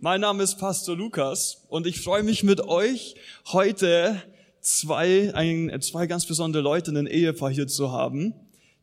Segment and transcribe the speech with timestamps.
[0.00, 3.16] Mein Name ist Pastor Lukas und ich freue mich mit euch
[3.48, 4.22] heute
[4.60, 8.32] zwei, ein, zwei ganz besondere Leute, ein Ehepaar hier zu haben,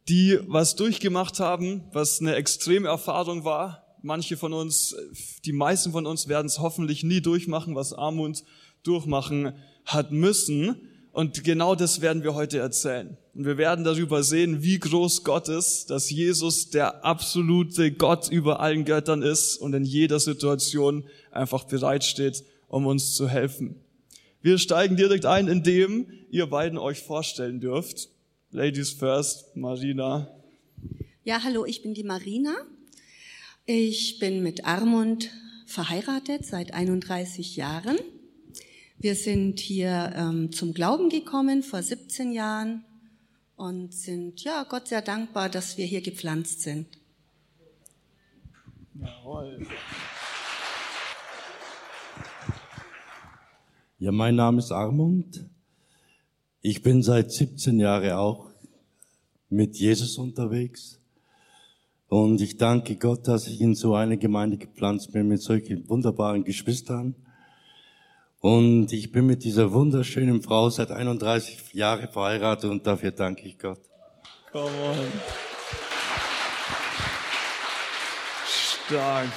[0.10, 3.96] die was durchgemacht haben, was eine extreme Erfahrung war.
[4.02, 4.94] Manche von uns,
[5.46, 8.44] die meisten von uns werden es hoffentlich nie durchmachen, was Armut
[8.84, 9.54] durchmachen
[9.86, 10.82] hat müssen.
[11.16, 13.16] Und genau das werden wir heute erzählen.
[13.36, 18.60] Und wir werden darüber sehen, wie groß Gott ist, dass Jesus der absolute Gott über
[18.60, 23.80] allen Göttern ist und in jeder Situation einfach bereitsteht, um uns zu helfen.
[24.42, 28.10] Wir steigen direkt ein, indem ihr beiden euch vorstellen dürft.
[28.52, 30.28] Ladies first, Marina.
[31.24, 32.54] Ja, hallo, ich bin die Marina.
[33.66, 35.30] Ich bin mit Armund
[35.66, 37.98] verheiratet seit 31 Jahren.
[38.98, 42.86] Wir sind hier ähm, zum Glauben gekommen vor 17 Jahren
[43.58, 46.88] und sind ja Gott sehr dankbar, dass wir hier gepflanzt sind.
[48.94, 49.68] Jawohl.
[54.00, 55.46] Ja, mein Name ist Armund.
[56.62, 58.50] Ich bin seit 17 Jahren auch
[59.50, 61.00] mit Jesus unterwegs.
[62.08, 66.44] Und ich danke Gott, dass ich in so eine Gemeinde gepflanzt bin mit solchen wunderbaren
[66.46, 67.16] Geschwistern.
[68.40, 73.58] Und ich bin mit dieser wunderschönen Frau seit 31 Jahren verheiratet und dafür danke ich
[73.58, 73.80] Gott.
[74.52, 74.98] Come on.
[78.88, 79.30] Stark.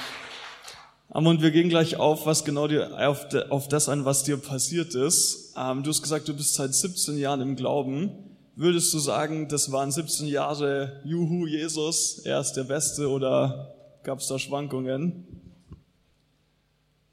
[1.09, 4.93] Und wir gehen gleich auf, was genau dir, auf, auf das an, was dir passiert
[4.93, 5.55] ist.
[5.57, 8.11] Ähm, du hast gesagt, du bist seit 17 Jahren im Glauben.
[8.55, 14.19] Würdest du sagen, das waren 17 Jahre Juhu Jesus, er ist der Beste oder gab
[14.19, 15.38] es da Schwankungen?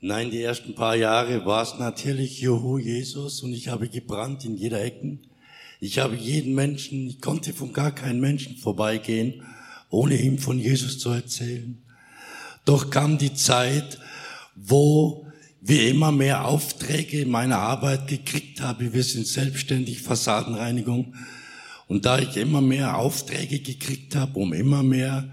[0.03, 4.55] Nein, die ersten paar Jahre war es natürlich Juhu Jesus und ich habe gebrannt in
[4.55, 5.21] jeder Ecken.
[5.81, 9.43] Ich habe jeden Menschen, ich konnte von gar keinem Menschen vorbeigehen,
[9.89, 11.83] ohne ihm von Jesus zu erzählen.
[12.67, 13.99] Doch kam die Zeit,
[14.55, 15.27] wo
[15.63, 18.93] wir immer mehr Aufträge in meiner Arbeit gekriegt haben.
[18.93, 21.15] Wir sind selbstständig Fassadenreinigung.
[21.89, 25.25] Und da ich immer mehr Aufträge gekriegt habe, um immer mehr,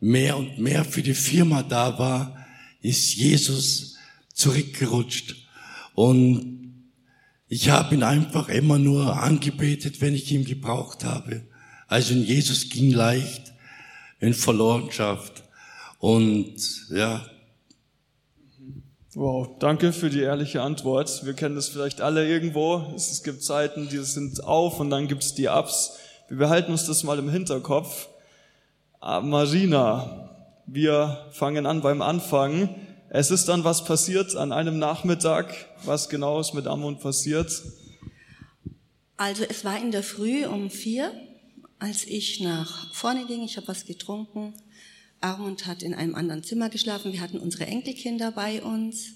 [0.00, 2.39] mehr und mehr für die Firma da war,
[2.80, 3.96] ist Jesus
[4.34, 5.36] zurückgerutscht.
[5.94, 6.84] Und
[7.48, 11.42] ich habe ihn einfach immer nur angebetet, wenn ich ihn gebraucht habe.
[11.88, 13.52] Also in Jesus ging leicht
[14.20, 15.42] in Verlorenschaft.
[15.98, 16.56] Und
[16.90, 17.26] ja.
[19.14, 21.24] Wow, danke für die ehrliche Antwort.
[21.24, 22.92] Wir kennen das vielleicht alle irgendwo.
[22.94, 25.98] Es gibt Zeiten, die sind auf und dann gibt es die Ups.
[26.28, 28.08] Wir behalten uns das mal im Hinterkopf.
[29.00, 30.29] Ah, Marina,
[30.72, 32.76] wir fangen an beim Anfang.
[33.08, 35.52] Es ist dann was passiert an einem Nachmittag.
[35.84, 37.50] Was genau ist mit Amund passiert?
[39.16, 41.12] Also es war in der Früh um vier,
[41.80, 43.42] als ich nach vorne ging.
[43.42, 44.54] Ich habe was getrunken.
[45.20, 47.12] Armund hat in einem anderen Zimmer geschlafen.
[47.12, 49.14] Wir hatten unsere Enkelkinder bei uns.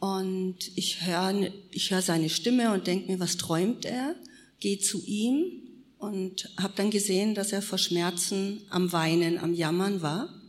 [0.00, 4.14] Und ich höre ich hör seine Stimme und denke mir, was träumt er?
[4.58, 5.44] Gehe zu ihm
[5.98, 10.41] und habe dann gesehen, dass er vor Schmerzen am Weinen, am Jammern war.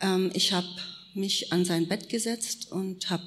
[0.00, 0.68] Ähm, ich habe
[1.14, 3.24] mich an sein Bett gesetzt und habe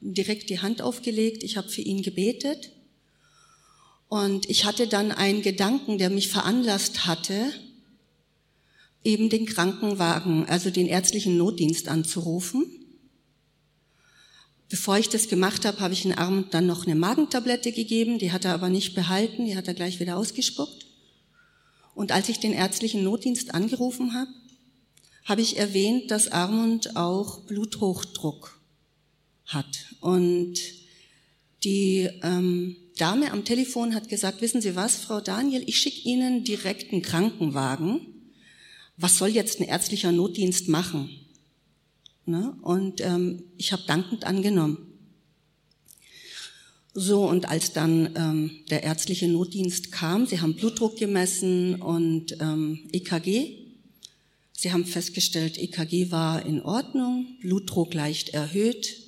[0.00, 1.42] direkt die Hand aufgelegt.
[1.42, 2.70] Ich habe für ihn gebetet.
[4.08, 7.52] Und ich hatte dann einen Gedanken, der mich veranlasst hatte,
[9.02, 12.66] eben den Krankenwagen, also den ärztlichen Notdienst anzurufen.
[14.68, 18.32] Bevor ich das gemacht habe, habe ich den Arm dann noch eine Magentablette gegeben, die
[18.32, 20.86] hat er aber nicht behalten, die hat er gleich wieder ausgespuckt.
[21.94, 24.30] Und als ich den ärztlichen Notdienst angerufen habe,
[25.26, 28.60] habe ich erwähnt, dass Armund auch Bluthochdruck
[29.44, 29.86] hat.
[30.00, 30.54] Und
[31.64, 36.44] die ähm, Dame am Telefon hat gesagt, wissen Sie was, Frau Daniel, ich schicke Ihnen
[36.44, 38.00] direkt einen Krankenwagen.
[38.96, 41.10] Was soll jetzt ein ärztlicher Notdienst machen?
[42.24, 42.56] Ne?
[42.62, 44.92] Und ähm, ich habe dankend angenommen.
[46.94, 52.88] So, und als dann ähm, der ärztliche Notdienst kam, sie haben Blutdruck gemessen und ähm,
[52.92, 53.65] EKG
[54.58, 59.02] Sie haben festgestellt, EKG war in Ordnung, Blutdruck leicht erhöht.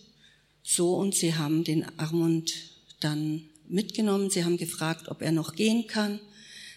[0.62, 2.52] So, und Sie haben den Armund
[3.00, 4.28] dann mitgenommen.
[4.28, 6.20] Sie haben gefragt, ob er noch gehen kann.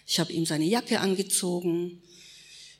[0.06, 2.00] Ich habe ihm seine Jacke angezogen,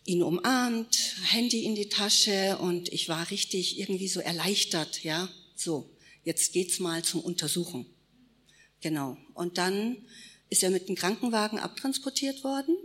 [0.06, 5.28] ihn umarmt, Handy in die Tasche und ich war richtig irgendwie so erleichtert, ja.
[5.55, 5.90] So,
[6.25, 7.84] jetzt geht's mal zum Untersuchen.
[8.81, 9.19] Genau.
[9.34, 9.99] Und dann
[10.49, 12.76] ist er mit dem Krankenwagen abtransportiert worden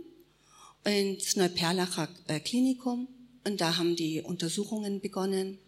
[0.88, 3.08] ins Neuperlacher äh, Klinikum
[3.44, 5.58] und da haben die Untersuchungen begonnen.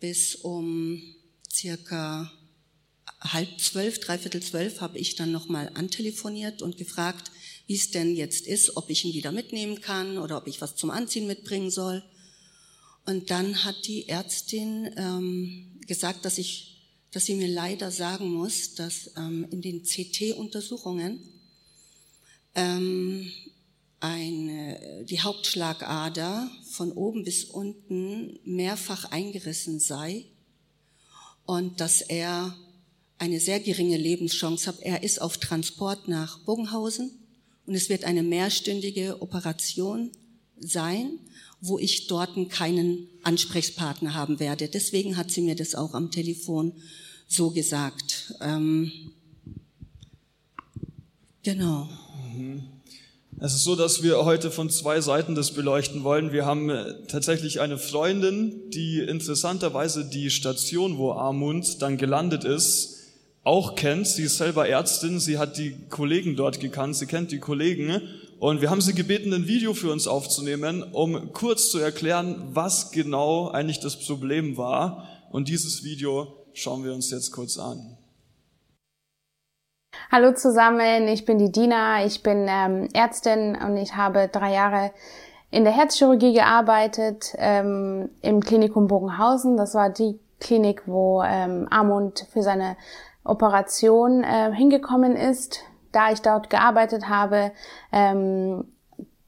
[0.00, 1.00] Bis um
[1.50, 2.30] circa
[3.20, 7.30] halb zwölf, dreiviertel zwölf habe ich dann nochmal antelefoniert und gefragt,
[7.66, 10.76] wie es denn jetzt ist, ob ich ihn wieder mitnehmen kann oder ob ich was
[10.76, 12.02] zum Anziehen mitbringen soll.
[13.06, 18.74] Und dann hat die Ärztin ähm, gesagt, dass ich, dass sie mir leider sagen muss,
[18.74, 21.20] dass ähm, in den CT-Untersuchungen
[22.54, 23.30] ähm,
[24.04, 30.26] eine, die Hauptschlagader von oben bis unten mehrfach eingerissen sei
[31.46, 32.54] und dass er
[33.16, 34.80] eine sehr geringe Lebenschance hat.
[34.80, 37.12] Er ist auf Transport nach Bogenhausen
[37.66, 40.10] und es wird eine mehrstündige Operation
[40.58, 41.18] sein,
[41.62, 44.68] wo ich dort keinen Ansprechpartner haben werde.
[44.68, 46.74] Deswegen hat sie mir das auch am Telefon
[47.26, 48.34] so gesagt.
[48.42, 48.92] Ähm,
[51.42, 51.88] genau.
[53.44, 56.32] Es ist so, dass wir heute von zwei Seiten das beleuchten wollen.
[56.32, 63.00] Wir haben äh, tatsächlich eine Freundin, die interessanterweise die Station, wo Armund dann gelandet ist,
[63.42, 64.06] auch kennt.
[64.06, 68.00] Sie ist selber Ärztin, sie hat die Kollegen dort gekannt, sie kennt die Kollegen.
[68.38, 72.92] Und wir haben sie gebeten, ein Video für uns aufzunehmen, um kurz zu erklären, was
[72.92, 75.06] genau eigentlich das Problem war.
[75.32, 77.93] Und dieses Video schauen wir uns jetzt kurz an.
[80.12, 84.90] Hallo zusammen, ich bin die Dina, ich bin ähm, Ärztin und ich habe drei Jahre
[85.50, 89.56] in der Herzchirurgie gearbeitet ähm, im Klinikum Bogenhausen.
[89.56, 92.76] Das war die Klinik, wo ähm, Amund für seine
[93.24, 95.60] Operation äh, hingekommen ist.
[95.90, 97.52] Da ich dort gearbeitet habe,
[97.90, 98.73] ähm,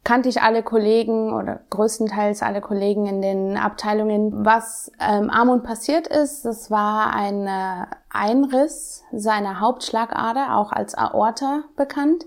[0.06, 4.46] kannte ich alle Kollegen oder größtenteils alle Kollegen in den Abteilungen.
[4.46, 11.64] Was ähm, Amund passiert ist, das war ein äh, Einriss seiner Hauptschlagader, auch als Aorta
[11.74, 12.24] bekannt.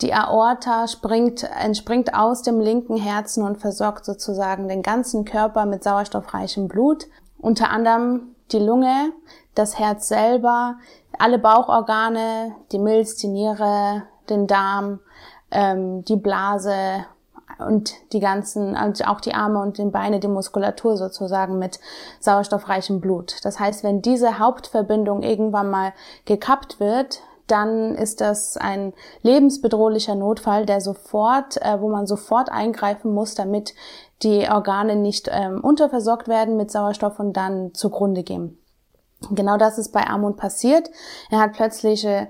[0.00, 5.82] Die Aorta springt, entspringt aus dem linken Herzen und versorgt sozusagen den ganzen Körper mit
[5.82, 7.08] sauerstoffreichem Blut.
[7.36, 9.10] Unter anderem die Lunge,
[9.56, 10.76] das Herz selber,
[11.18, 15.00] alle Bauchorgane, die Milz, die Niere, den Darm,
[15.50, 17.04] ähm, die Blase
[17.58, 21.80] und die ganzen, also auch die Arme und die Beine, die Muskulatur sozusagen mit
[22.20, 23.36] sauerstoffreichem Blut.
[23.42, 25.92] Das heißt, wenn diese Hauptverbindung irgendwann mal
[26.24, 28.92] gekappt wird, dann ist das ein
[29.22, 33.74] lebensbedrohlicher Notfall, der sofort, äh, wo man sofort eingreifen muss, damit
[34.22, 38.58] die Organe nicht ähm, unterversorgt werden mit Sauerstoff und dann zugrunde gehen.
[39.30, 40.90] Genau das ist bei Amund passiert.
[41.30, 42.28] Er hat plötzliche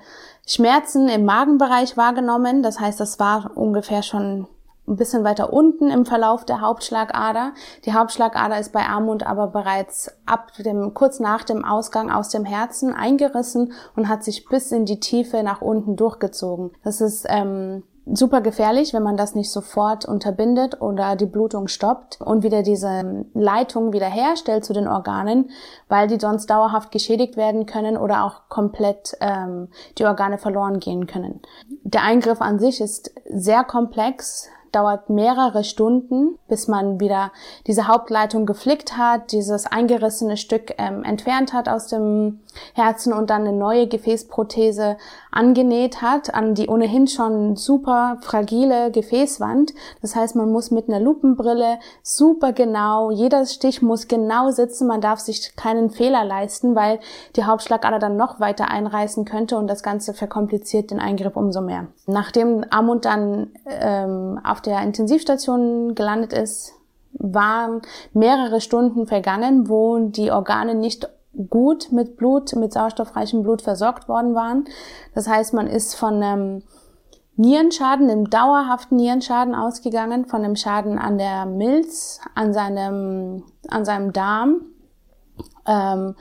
[0.48, 2.62] Schmerzen im Magenbereich wahrgenommen.
[2.62, 4.46] Das heißt, das war ungefähr schon
[4.88, 7.52] ein bisschen weiter unten im Verlauf der Hauptschlagader.
[7.84, 12.46] Die Hauptschlagader ist bei Amund aber bereits ab dem, kurz nach dem Ausgang aus dem
[12.46, 16.70] Herzen eingerissen und hat sich bis in die Tiefe nach unten durchgezogen.
[16.82, 17.82] Das ist ähm,
[18.12, 23.26] super gefährlich, wenn man das nicht sofort unterbindet oder die Blutung stoppt und wieder diese
[23.34, 25.50] Leitung wiederherstellt zu den Organen,
[25.88, 29.68] weil die sonst dauerhaft geschädigt werden können oder auch komplett ähm,
[29.98, 31.40] die Organe verloren gehen können.
[31.82, 37.32] Der Eingriff an sich ist sehr komplex, dauert mehrere Stunden, bis man wieder
[37.66, 42.40] diese Hauptleitung geflickt hat, dieses eingerissene Stück ähm, entfernt hat aus dem
[42.74, 44.96] Herzen und dann eine neue Gefäßprothese
[45.30, 49.72] angenäht hat an die ohnehin schon super fragile Gefäßwand.
[50.02, 55.00] Das heißt, man muss mit einer Lupenbrille super genau, jeder Stich muss genau sitzen, man
[55.00, 57.00] darf sich keinen Fehler leisten, weil
[57.36, 61.88] die Hauptschlagader dann noch weiter einreißen könnte und das Ganze verkompliziert den Eingriff umso mehr.
[62.06, 66.74] Nachdem Amund dann ähm, auf der Intensivstation gelandet ist,
[67.12, 67.82] waren
[68.12, 71.08] mehrere Stunden vergangen, wo die Organe nicht
[71.48, 74.64] gut mit Blut, mit sauerstoffreichem Blut versorgt worden waren.
[75.14, 76.62] Das heißt, man ist von einem
[77.36, 84.12] Nierenschaden, einem dauerhaften Nierenschaden ausgegangen, von einem Schaden an der Milz, an seinem, an seinem
[84.12, 84.62] Darm
[85.66, 86.16] ähm,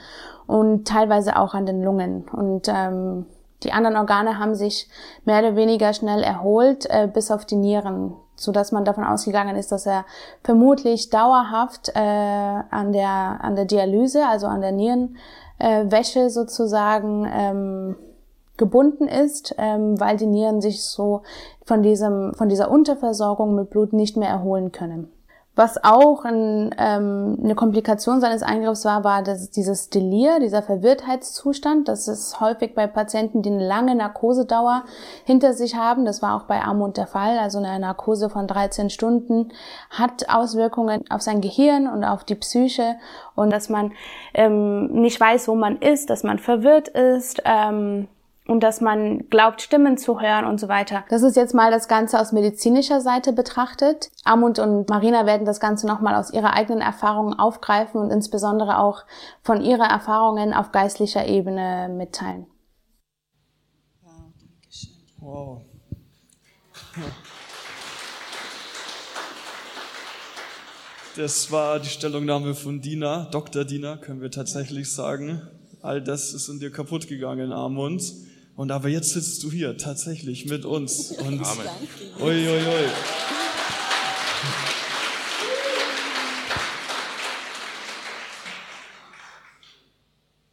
[0.45, 2.29] und teilweise auch an den Lungen.
[2.29, 3.25] Und ähm,
[3.63, 4.89] die anderen Organe haben sich
[5.25, 9.55] mehr oder weniger schnell erholt, äh, bis auf die Nieren so dass man davon ausgegangen
[9.55, 10.05] ist, dass er
[10.43, 17.95] vermutlich dauerhaft äh, an der an der Dialyse, also an der Nierenwäsche äh, sozusagen ähm,
[18.57, 21.23] gebunden ist, ähm, weil die Nieren sich so
[21.65, 25.11] von diesem von dieser Unterversorgung mit Blut nicht mehr erholen können.
[25.57, 31.87] Was auch ein, ähm, eine Komplikation seines Eingriffs war, war dass dieses Delir, dieser Verwirrtheitszustand.
[31.87, 34.83] Das ist häufig bei Patienten, die eine lange Narkosedauer
[35.25, 36.05] hinter sich haben.
[36.05, 37.39] Das war auch bei Armut der Fall.
[37.39, 39.49] Also eine Narkose von 13 Stunden
[39.89, 42.97] hat Auswirkungen auf sein Gehirn und auf die Psyche
[43.33, 43.93] und dass man
[44.35, 47.41] ähm, nicht weiß, wo man ist, dass man verwirrt ist.
[47.45, 48.07] Ähm,
[48.47, 51.03] und dass man glaubt, Stimmen zu hören und so weiter.
[51.09, 54.09] Das ist jetzt mal das Ganze aus medizinischer Seite betrachtet.
[54.23, 59.03] Amund und Marina werden das Ganze nochmal aus ihrer eigenen Erfahrungen aufgreifen und insbesondere auch
[59.43, 62.47] von ihrer Erfahrungen auf geistlicher Ebene mitteilen.
[65.19, 65.61] Wow.
[71.15, 73.65] Das war die Stellungnahme von Dina, Dr.
[73.65, 75.41] Dina, können wir tatsächlich sagen.
[75.81, 78.03] All das ist in dir kaputt gegangen, Armund.
[78.57, 81.11] Und aber jetzt sitzt du hier tatsächlich mit uns.
[81.11, 81.67] Und Amen.
[82.19, 82.89] ui, ui, ui.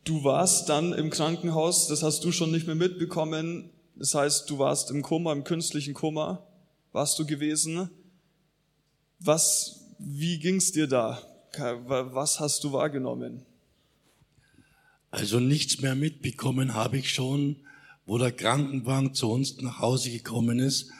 [0.04, 3.70] Du warst dann im Krankenhaus, das hast du schon nicht mehr mitbekommen.
[3.96, 6.46] Das heißt, du warst im Koma, im künstlichen Koma,
[6.92, 7.88] warst du gewesen.
[9.18, 11.22] Was, wie ging's dir da?
[11.56, 13.46] Was hast du wahrgenommen?
[15.10, 17.64] Also nichts mehr mitbekommen habe ich schon,
[18.06, 20.90] wo der Krankenwagen zu uns nach Hause gekommen ist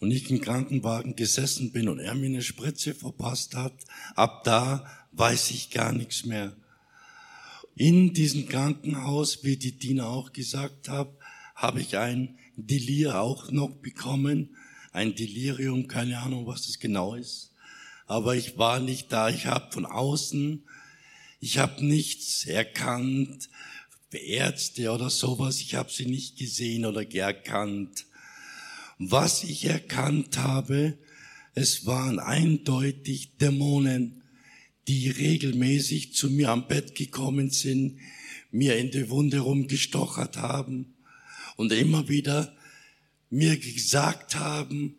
[0.00, 3.74] und ich im Krankenwagen gesessen bin und er mir eine Spritze verpasst hat.
[4.14, 6.56] Ab da weiß ich gar nichts mehr.
[7.74, 11.10] In diesem Krankenhaus, wie die Dina auch gesagt hat,
[11.54, 14.56] habe ich ein Delir auch noch bekommen.
[14.92, 17.52] Ein Delirium, keine Ahnung, was das genau ist.
[18.06, 19.28] Aber ich war nicht da.
[19.28, 20.64] Ich habe von außen,
[21.40, 23.48] ich habe nichts erkannt,
[24.12, 25.60] Ärzte oder sowas.
[25.60, 28.06] Ich habe sie nicht gesehen oder erkannt.
[28.98, 30.98] Was ich erkannt habe,
[31.54, 34.22] es waren eindeutig Dämonen,
[34.88, 37.98] die regelmäßig zu mir am Bett gekommen sind,
[38.50, 40.94] mir in die Wunde rumgestochert haben
[41.56, 42.56] und immer wieder
[43.30, 44.98] mir gesagt haben,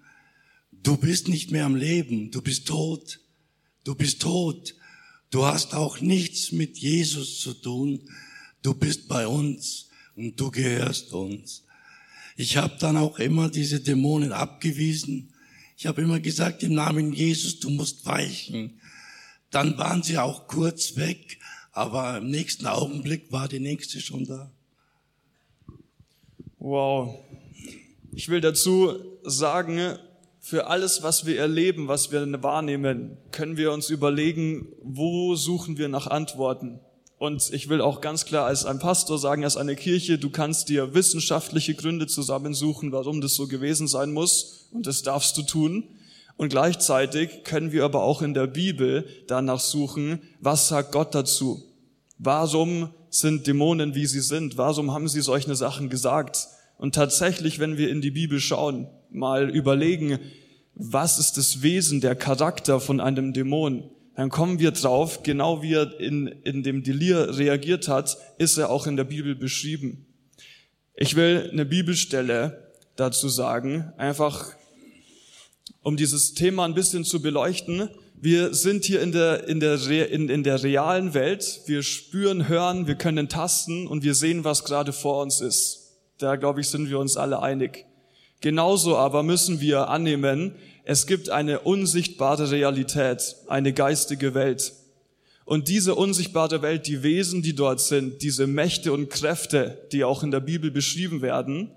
[0.72, 3.20] du bist nicht mehr am Leben, du bist tot,
[3.84, 4.76] du bist tot,
[5.32, 8.08] du hast auch nichts mit Jesus zu tun,
[8.62, 11.64] du bist bei uns und du gehörst uns.
[12.36, 15.34] Ich habe dann auch immer diese Dämonen abgewiesen.
[15.78, 18.80] Ich habe immer gesagt, im Namen Jesus, du musst weichen.
[19.52, 21.40] Dann waren sie auch kurz weg,
[21.72, 24.52] aber im nächsten Augenblick war die nächste schon da.
[26.60, 27.16] Wow.
[28.14, 29.98] Ich will dazu sagen,
[30.40, 35.90] für alles, was wir erleben, was wir wahrnehmen, können wir uns überlegen, wo suchen wir
[35.90, 36.80] nach Antworten.
[37.20, 40.70] Und ich will auch ganz klar als ein Pastor sagen, als eine Kirche, du kannst
[40.70, 44.70] dir wissenschaftliche Gründe zusammensuchen, warum das so gewesen sein muss.
[44.72, 45.84] Und das darfst du tun.
[46.38, 51.62] Und gleichzeitig können wir aber auch in der Bibel danach suchen, was sagt Gott dazu?
[52.18, 54.58] Warum sind Dämonen, wie sie sind?
[54.58, 56.48] Warum haben sie solche Sachen gesagt?
[56.78, 60.20] Und tatsächlich, wenn wir in die Bibel schauen, mal überlegen,
[60.74, 65.76] was ist das Wesen, der Charakter von einem Dämon, dann kommen wir drauf, genau wie
[65.76, 70.08] er in, in dem Delir reagiert hat, ist er auch in der Bibel beschrieben.
[70.94, 74.48] Ich will eine Bibelstelle dazu sagen, einfach
[75.84, 77.88] um dieses Thema ein bisschen zu beleuchten.
[78.14, 79.80] Wir sind hier in der, in der,
[80.12, 81.62] in, in der realen Welt.
[81.68, 85.94] Wir spüren, hören, wir können tasten und wir sehen, was gerade vor uns ist.
[86.18, 87.86] Da, glaube ich, sind wir uns alle einig.
[88.42, 90.56] Genauso aber müssen wir annehmen,
[90.90, 94.74] es gibt eine unsichtbare Realität, eine geistige Welt.
[95.46, 100.24] Und diese unsichtbare Welt, die Wesen, die dort sind, diese Mächte und Kräfte, die auch
[100.24, 101.70] in der Bibel beschrieben werden,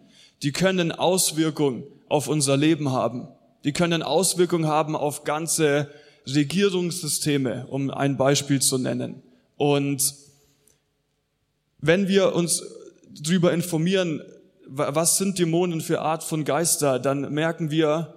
[0.43, 3.29] die können Auswirkungen auf unser Leben haben.
[3.65, 5.91] Die können Auswirkungen haben auf ganze
[6.27, 9.21] Regierungssysteme, um ein Beispiel zu nennen.
[9.59, 10.15] Und
[11.81, 12.63] wenn wir uns
[13.11, 14.23] darüber informieren,
[14.67, 18.15] was sind Dämonen für Art von Geister, dann merken wir,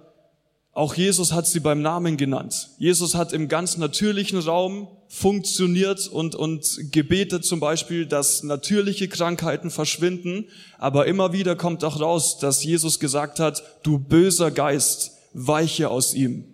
[0.76, 2.68] auch Jesus hat sie beim Namen genannt.
[2.76, 9.70] Jesus hat im ganz natürlichen Raum funktioniert und, und gebetet zum Beispiel, dass natürliche Krankheiten
[9.70, 10.50] verschwinden.
[10.76, 16.12] Aber immer wieder kommt auch raus, dass Jesus gesagt hat, du böser Geist, weiche aus
[16.12, 16.44] ihm.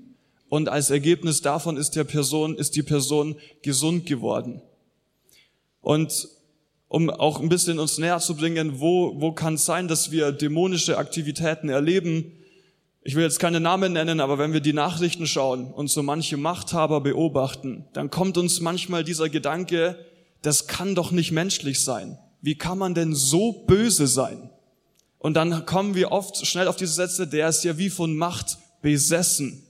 [0.49, 4.62] Und als Ergebnis davon ist der Person, ist die Person gesund geworden.
[5.81, 6.29] Und
[6.87, 10.31] um auch ein bisschen uns näher zu bringen, wo, wo kann es sein, dass wir
[10.31, 12.38] dämonische Aktivitäten erleben?
[13.05, 16.37] Ich will jetzt keine Namen nennen, aber wenn wir die Nachrichten schauen und so manche
[16.37, 19.99] Machthaber beobachten, dann kommt uns manchmal dieser Gedanke,
[20.43, 22.19] das kann doch nicht menschlich sein.
[22.43, 24.51] Wie kann man denn so böse sein?
[25.19, 28.59] Und dann kommen wir oft schnell auf diese Sätze, der ist ja wie von Macht
[28.83, 29.65] besessen.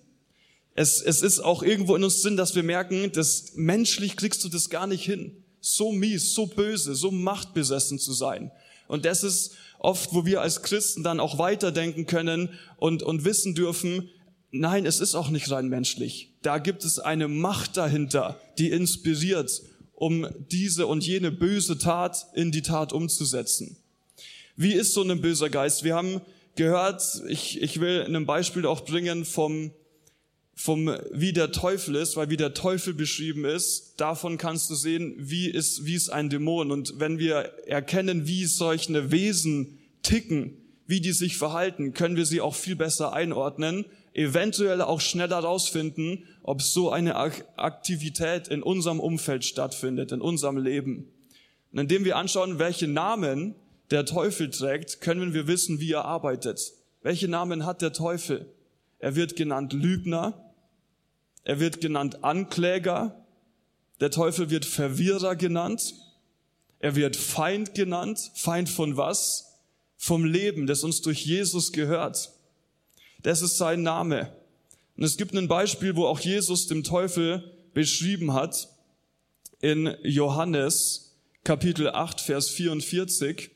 [0.75, 4.49] Es, es ist auch irgendwo in uns Sinn, dass wir merken, dass menschlich kriegst du
[4.51, 5.37] das gar nicht hin.
[5.61, 8.51] So mies, so böse, so machtbesessen zu sein.
[8.89, 13.55] Und das ist oft, wo wir als Christen dann auch weiterdenken können und, und wissen
[13.55, 14.09] dürfen,
[14.51, 16.31] nein, es ist auch nicht rein menschlich.
[16.43, 19.62] Da gibt es eine Macht dahinter, die inspiriert,
[19.95, 23.77] um diese und jene böse Tat in die Tat umzusetzen.
[24.57, 25.85] Wie ist so ein böser Geist?
[25.85, 26.21] Wir haben
[26.57, 29.73] gehört, ich, ich will ein Beispiel auch bringen vom,
[30.54, 35.14] vom, wie der Teufel ist, weil wie der Teufel beschrieben ist, davon kannst du sehen,
[35.18, 36.71] wie ist, wie ist ein Dämon.
[36.71, 42.40] Und wenn wir erkennen, wie solche Wesen ticken, wie die sich verhalten, können wir sie
[42.40, 49.44] auch viel besser einordnen, eventuell auch schneller rausfinden, ob so eine Aktivität in unserem Umfeld
[49.44, 51.09] stattfindet, in unserem Leben.
[51.73, 53.54] Und indem wir anschauen, welche Namen
[53.90, 56.73] der Teufel trägt, können wir wissen, wie er arbeitet.
[57.02, 58.47] Welche Namen hat der Teufel?
[59.02, 60.54] Er wird genannt Lügner,
[61.42, 63.26] er wird genannt Ankläger,
[64.00, 65.97] der Teufel wird Verwirrer genannt,
[66.78, 68.30] er wird Feind genannt.
[68.37, 69.59] Feind von was?
[69.97, 72.30] Vom Leben, das uns durch Jesus gehört.
[73.23, 74.32] Das ist sein Name.
[74.97, 78.68] Und es gibt ein Beispiel, wo auch Jesus dem Teufel beschrieben hat
[79.61, 83.50] in Johannes Kapitel 8, Vers 44.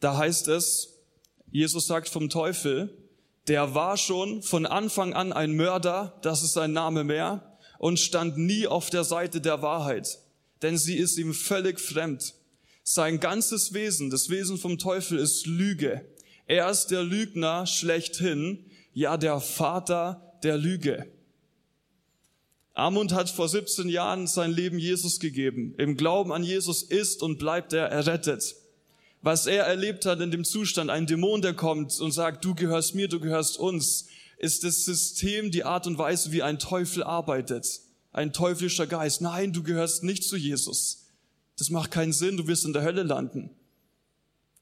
[0.00, 0.94] Da heißt es,
[1.52, 3.05] Jesus sagt vom Teufel,
[3.48, 8.38] der war schon von Anfang an ein Mörder, das ist sein Name mehr, und stand
[8.38, 10.18] nie auf der Seite der Wahrheit,
[10.62, 12.34] denn sie ist ihm völlig fremd.
[12.82, 16.06] Sein ganzes Wesen, das Wesen vom Teufel ist Lüge.
[16.46, 21.06] Er ist der Lügner schlechthin, ja der Vater der Lüge.
[22.74, 25.74] Amund hat vor 17 Jahren sein Leben Jesus gegeben.
[25.78, 28.54] Im Glauben an Jesus ist und bleibt er errettet.
[29.26, 32.94] Was er erlebt hat in dem Zustand, ein Dämon, der kommt und sagt, du gehörst
[32.94, 34.06] mir, du gehörst uns,
[34.38, 37.80] ist das System, die Art und Weise, wie ein Teufel arbeitet.
[38.12, 39.22] Ein teuflischer Geist.
[39.22, 41.08] Nein, du gehörst nicht zu Jesus.
[41.58, 43.50] Das macht keinen Sinn, du wirst in der Hölle landen.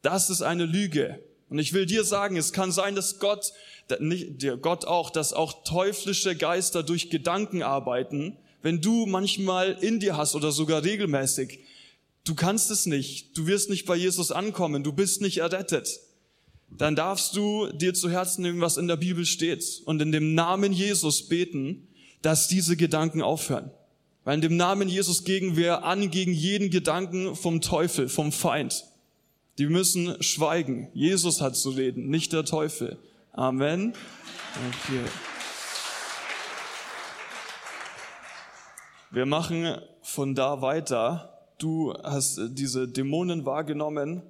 [0.01, 1.23] Das ist eine Lüge.
[1.51, 3.53] Und ich will dir sagen, es kann sein, dass Gott,
[3.99, 10.01] nicht, der Gott auch, dass auch teuflische Geister durch Gedanken arbeiten, wenn du manchmal in
[10.01, 11.61] dir hast oder sogar regelmäßig.
[12.25, 13.37] Du kannst es nicht.
[13.37, 14.83] Du wirst nicht bei Jesus ankommen.
[14.83, 16.01] Du bist nicht errettet.
[16.71, 20.35] Dann darfst du dir zu Herzen nehmen, was in der Bibel steht und in dem
[20.35, 21.87] Namen Jesus beten,
[22.23, 23.71] dass diese Gedanken aufhören.
[24.25, 28.87] Weil in dem Namen Jesus gegen wir an gegen jeden Gedanken vom Teufel, vom Feind.
[29.59, 30.89] Die müssen schweigen.
[30.95, 32.99] Jesus hat zu reden, nicht der Teufel.
[33.33, 33.93] Amen.
[34.69, 35.01] Okay.
[39.11, 41.34] Wir machen von da weiter.
[41.59, 44.23] Du hast diese Dämonen wahrgenommen.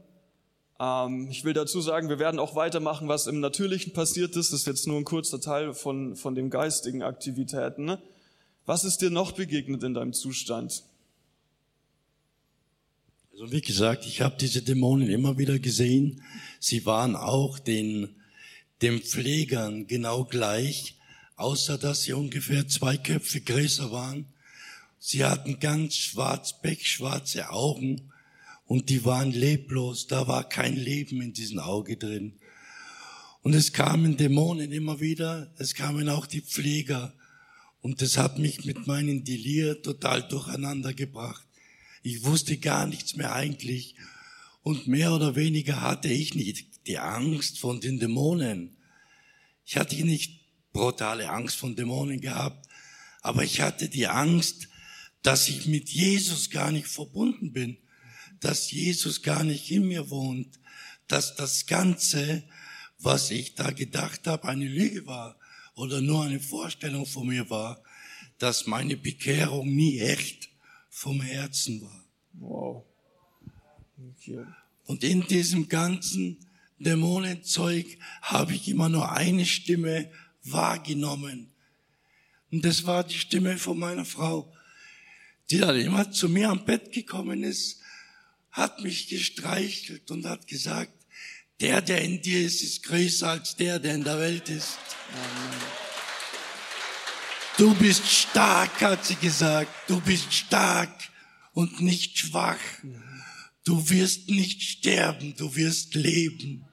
[0.78, 4.52] Ähm, ich will dazu sagen, wir werden auch weitermachen, was im Natürlichen passiert ist.
[4.52, 7.96] Das ist jetzt nur ein kurzer Teil von, von den geistigen Aktivitäten.
[8.66, 10.84] Was ist dir noch begegnet in deinem Zustand?
[13.32, 16.22] Also wie gesagt, ich habe diese Dämonen immer wieder gesehen.
[16.60, 18.14] Sie waren auch den,
[18.80, 20.96] den Pflegern genau gleich,
[21.36, 24.26] außer dass sie ungefähr zwei Köpfe größer waren.
[25.06, 28.10] Sie hatten ganz schwarz, beckschwarze Augen
[28.64, 30.06] und die waren leblos.
[30.06, 32.38] Da war kein Leben in diesem Auge drin.
[33.42, 37.12] Und es kamen Dämonen immer wieder, es kamen auch die Pfleger.
[37.82, 41.46] Und das hat mich mit meinen Delir total durcheinander gebracht.
[42.02, 43.96] Ich wusste gar nichts mehr eigentlich.
[44.62, 48.78] Und mehr oder weniger hatte ich nicht die Angst von den Dämonen.
[49.66, 50.40] Ich hatte nicht
[50.72, 52.66] brutale Angst von Dämonen gehabt,
[53.20, 54.68] aber ich hatte die Angst,
[55.24, 57.78] dass ich mit Jesus gar nicht verbunden bin,
[58.40, 60.60] dass Jesus gar nicht in mir wohnt,
[61.08, 62.44] dass das Ganze,
[62.98, 65.38] was ich da gedacht habe, eine Lüge war
[65.76, 67.82] oder nur eine Vorstellung von mir war,
[68.38, 70.50] dass meine Bekehrung nie echt
[70.90, 72.04] vom Herzen war.
[72.34, 72.84] Wow.
[73.96, 74.44] Okay.
[74.84, 76.38] Und in diesem ganzen
[76.78, 80.10] Dämonenzeug habe ich immer nur eine Stimme
[80.42, 81.50] wahrgenommen.
[82.52, 84.53] Und das war die Stimme von meiner Frau,
[85.54, 87.78] die dann immer zu mir am Bett gekommen ist,
[88.50, 90.92] hat mich gestreichelt und hat gesagt,
[91.60, 94.78] der, der in dir ist, ist größer als der, der in der Welt ist.
[95.12, 95.60] Amen.
[97.56, 99.70] Du bist stark, hat sie gesagt.
[99.86, 100.92] Du bist stark
[101.52, 102.58] und nicht schwach.
[103.62, 106.64] Du wirst nicht sterben, du wirst leben.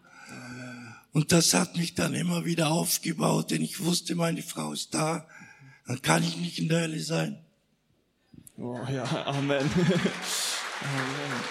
[1.12, 5.28] Und das hat mich dann immer wieder aufgebaut, denn ich wusste, meine Frau ist da.
[5.86, 7.46] Dann kann ich nicht in der Hölle sein.
[8.58, 9.60] Oh ja, Amen.
[9.60, 11.42] Amen.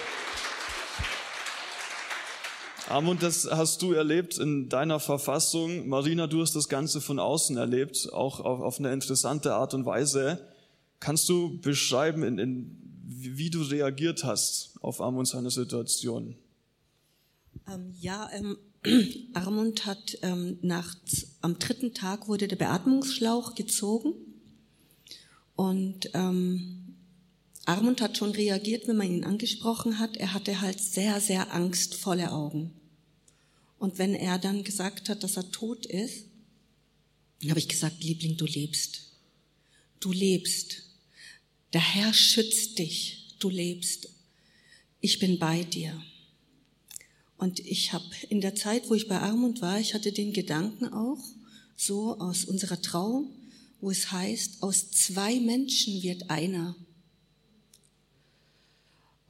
[2.88, 5.88] Amund, das hast du erlebt in deiner Verfassung.
[5.88, 9.86] Marina, du hast das Ganze von außen erlebt, auch auf, auf eine interessante Art und
[9.86, 10.44] Weise.
[10.98, 16.34] Kannst du beschreiben, in, in, wie du reagiert hast auf Amund seine Situation?
[17.68, 18.56] Ähm, ja, ähm,
[19.34, 24.14] Armund hat ähm, nachts, am dritten Tag wurde der Beatmungsschlauch gezogen
[25.54, 26.79] und ähm,
[27.66, 30.16] Armund hat schon reagiert, wenn man ihn angesprochen hat.
[30.16, 32.72] Er hatte halt sehr, sehr angstvolle Augen.
[33.78, 36.26] Und wenn er dann gesagt hat, dass er tot ist,
[37.48, 39.12] habe ich gesagt, Liebling, du lebst.
[40.00, 40.82] Du lebst.
[41.72, 43.36] Der Herr schützt dich.
[43.38, 44.08] Du lebst.
[45.00, 46.02] Ich bin bei dir.
[47.38, 50.88] Und ich habe in der Zeit, wo ich bei Armund war, ich hatte den Gedanken
[50.88, 51.24] auch,
[51.74, 53.32] so aus unserer Trauung,
[53.80, 56.76] wo es heißt, aus zwei Menschen wird einer.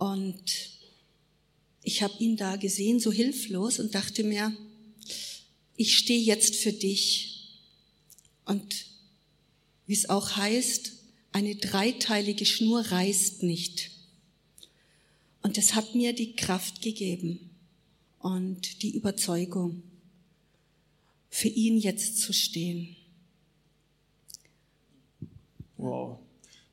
[0.01, 0.71] Und
[1.83, 4.57] ich habe ihn da gesehen, so hilflos, und dachte mir,
[5.77, 7.59] ich stehe jetzt für dich.
[8.47, 8.87] Und
[9.87, 10.93] wie es auch heißt,
[11.33, 13.91] eine dreiteilige Schnur reißt nicht.
[15.43, 17.51] Und es hat mir die Kraft gegeben
[18.21, 19.83] und die Überzeugung,
[21.29, 22.97] für ihn jetzt zu stehen.
[25.77, 26.21] Wow.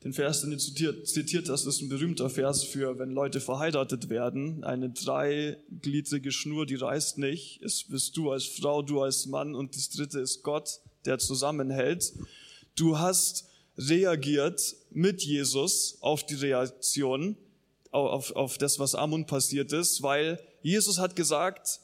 [0.07, 4.63] Den Vers, den du zitiert hast, ist ein berühmter Vers für, wenn Leute verheiratet werden.
[4.63, 7.61] Eine dreigliedrige Schnur, die reißt nicht.
[7.61, 12.13] Es bist du als Frau, du als Mann und das dritte ist Gott, der zusammenhält.
[12.77, 17.35] Du hast reagiert mit Jesus auf die Reaktion,
[17.91, 21.81] auf, auf das, was Amun passiert ist, weil Jesus hat gesagt,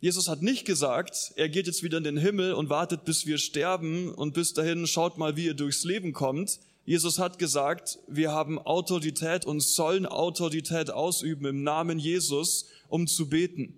[0.00, 3.38] Jesus hat nicht gesagt, er geht jetzt wieder in den Himmel und wartet, bis wir
[3.38, 6.60] sterben und bis dahin schaut mal, wie ihr durchs Leben kommt.
[6.86, 13.28] Jesus hat gesagt, wir haben Autorität und sollen Autorität ausüben im Namen Jesus, um zu
[13.28, 13.76] beten.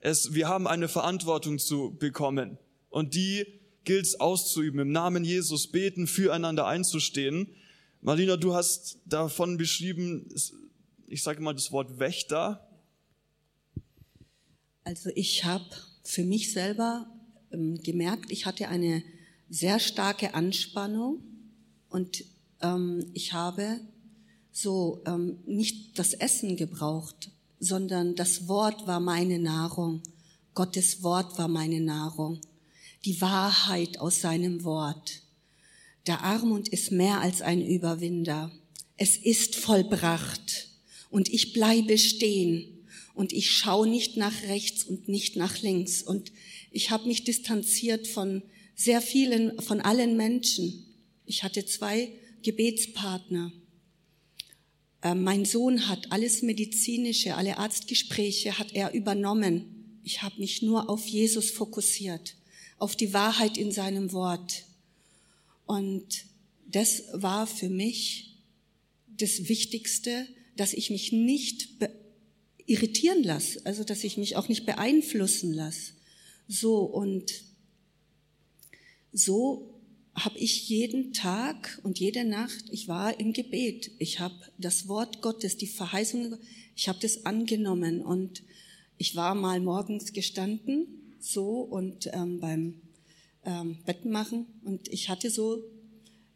[0.00, 2.58] Es, wir haben eine Verantwortung zu bekommen
[2.90, 3.46] und die
[3.84, 7.46] gilt es auszuüben, im Namen Jesus beten, füreinander einzustehen.
[8.00, 10.28] Marina, du hast davon beschrieben,
[11.06, 12.68] ich sage mal das Wort Wächter.
[14.82, 15.66] Also ich habe
[16.02, 17.06] für mich selber
[17.52, 19.04] ähm, gemerkt, ich hatte eine
[19.48, 21.22] sehr starke Anspannung
[21.88, 22.24] und
[22.62, 23.80] ähm, ich habe
[24.52, 30.02] so ähm, nicht das Essen gebraucht, sondern das Wort war meine Nahrung.
[30.54, 32.40] Gottes Wort war meine Nahrung.
[33.04, 35.22] Die Wahrheit aus seinem Wort.
[36.06, 38.50] Der Armut ist mehr als ein Überwinder.
[38.96, 40.68] Es ist vollbracht.
[41.10, 42.86] Und ich bleibe stehen.
[43.14, 46.02] Und ich schaue nicht nach rechts und nicht nach links.
[46.02, 46.32] Und
[46.70, 48.42] ich habe mich distanziert von
[48.74, 50.86] sehr vielen, von allen Menschen.
[51.26, 53.52] Ich hatte zwei Gebetspartner.
[55.02, 60.00] Ähm, mein Sohn hat alles medizinische, alle Arztgespräche hat er übernommen.
[60.04, 62.36] Ich habe mich nur auf Jesus fokussiert,
[62.78, 64.64] auf die Wahrheit in seinem Wort.
[65.66, 66.24] Und
[66.66, 68.36] das war für mich
[69.08, 70.26] das Wichtigste,
[70.56, 71.68] dass ich mich nicht
[72.66, 75.92] irritieren lasse, also dass ich mich auch nicht beeinflussen lasse.
[76.48, 77.32] So und
[79.12, 79.71] so
[80.14, 83.90] habe ich jeden Tag und jede Nacht, ich war im Gebet.
[83.98, 86.36] Ich habe das Wort Gottes, die Verheißung,
[86.76, 88.42] ich habe das angenommen und
[88.98, 90.86] ich war mal morgens gestanden
[91.18, 92.82] so und ähm, beim
[93.44, 95.64] ähm, Betten machen und ich hatte so,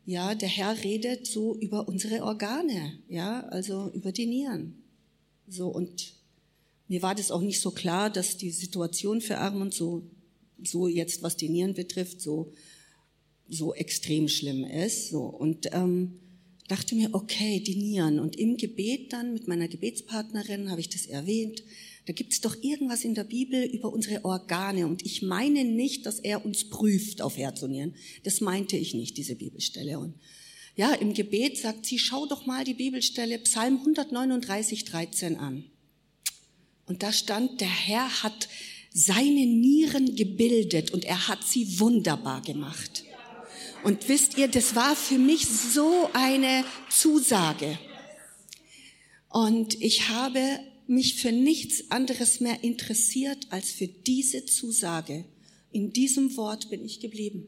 [0.04, 4.82] ja, der Herr redet so über unsere Organe, ja, also über die Nieren.
[5.48, 6.14] So und
[6.88, 10.02] mir war das auch nicht so klar, dass die Situation für Armand so,
[10.62, 12.52] so jetzt, was die Nieren betrifft, so
[13.48, 15.10] so extrem schlimm ist.
[15.10, 15.20] So.
[15.22, 16.20] Und ähm,
[16.68, 18.18] dachte mir, okay, die Nieren.
[18.18, 21.62] Und im Gebet dann mit meiner Gebetspartnerin habe ich das erwähnt.
[22.06, 24.86] Da gibt es doch irgendwas in der Bibel über unsere Organe.
[24.86, 27.94] Und ich meine nicht, dass er uns prüft auf Herz und Nieren.
[28.24, 29.98] Das meinte ich nicht, diese Bibelstelle.
[29.98, 30.14] Und
[30.76, 35.64] ja, im Gebet sagt sie, schau doch mal die Bibelstelle Psalm 139, 13 an.
[36.86, 38.48] Und da stand, der Herr hat
[38.92, 43.04] seine Nieren gebildet und er hat sie wunderbar gemacht.
[43.86, 47.78] Und wisst ihr, das war für mich so eine Zusage.
[49.28, 50.40] Und ich habe
[50.88, 55.24] mich für nichts anderes mehr interessiert als für diese Zusage.
[55.70, 57.46] In diesem Wort bin ich geblieben.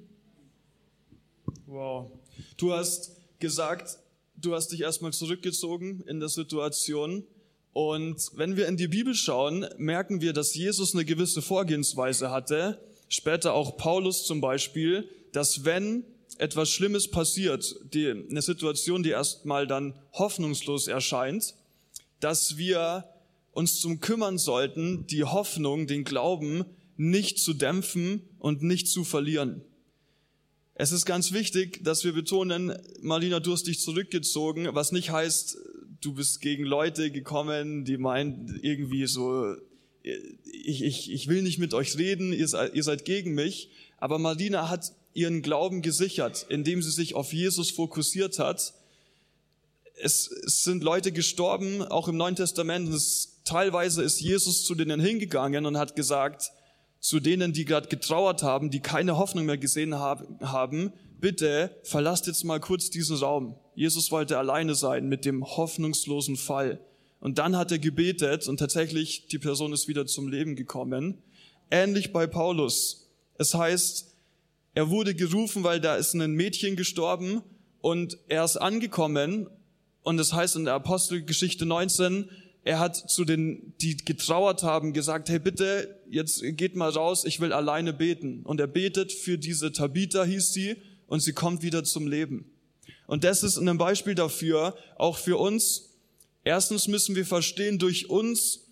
[1.67, 2.13] Wow.
[2.57, 3.99] Du hast gesagt,
[4.37, 7.25] du hast dich erstmal zurückgezogen in der Situation.
[7.73, 12.81] Und wenn wir in die Bibel schauen, merken wir, dass Jesus eine gewisse Vorgehensweise hatte.
[13.09, 16.05] Später auch Paulus zum Beispiel, dass wenn
[16.39, 21.55] etwas Schlimmes passiert, die, eine Situation, die erstmal dann hoffnungslos erscheint,
[22.21, 23.05] dass wir
[23.53, 26.65] uns zum kümmern sollten, die Hoffnung, den Glauben
[26.97, 29.63] nicht zu dämpfen und nicht zu verlieren.
[30.75, 35.59] Es ist ganz wichtig, dass wir betonen, Marlina, du hast dich zurückgezogen, was nicht heißt,
[36.01, 39.57] du bist gegen Leute gekommen, die meinen irgendwie so,
[40.03, 43.71] ich, ich, ich will nicht mit euch reden, ihr seid, ihr seid gegen mich.
[43.97, 48.75] Aber Marlina hat ihren Glauben gesichert, indem sie sich auf Jesus fokussiert hat.
[50.01, 52.89] Es, es sind Leute gestorben, auch im Neuen Testament.
[52.89, 56.53] Es, teilweise ist Jesus zu denen hingegangen und hat gesagt,
[57.01, 62.45] zu denen, die gerade getrauert haben, die keine Hoffnung mehr gesehen haben, bitte verlasst jetzt
[62.45, 63.57] mal kurz diesen Raum.
[63.75, 66.81] Jesus wollte alleine sein mit dem hoffnungslosen Fall.
[67.21, 71.23] Und dann hat er gebetet und tatsächlich die Person ist wieder zum Leben gekommen.
[71.71, 73.09] Ähnlich bei Paulus.
[73.39, 74.08] Es heißt,
[74.75, 77.43] Er wurde gerufen, weil da ist ein Mädchen gestorben
[77.81, 79.49] und er ist angekommen
[80.03, 82.31] und das heißt in der Apostelgeschichte 19,
[82.65, 87.41] er hat zu den, die getrauert haben, gesagt, hey bitte, jetzt geht mal raus, ich
[87.41, 88.43] will alleine beten.
[88.43, 90.77] Und er betet für diese Tabitha, hieß sie,
[91.07, 92.51] und sie kommt wieder zum Leben.
[93.07, 95.95] Und das ist ein Beispiel dafür, auch für uns.
[96.45, 98.67] Erstens müssen wir verstehen, durch uns,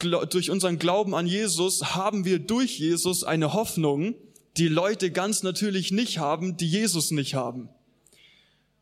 [0.00, 4.14] durch unseren Glauben an Jesus haben wir durch Jesus eine Hoffnung,
[4.56, 7.68] die Leute ganz natürlich nicht haben, die Jesus nicht haben.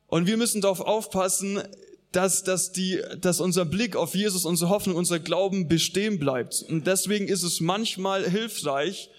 [0.06, 1.60] Und wir müssen darauf aufpassen,
[2.12, 6.62] dass, dass, die, dass unser Blick auf Jesus, unsere Hoffnung, unser Glauben bestehen bleibt.
[6.68, 9.10] Und deswegen ist es manchmal hilfreich,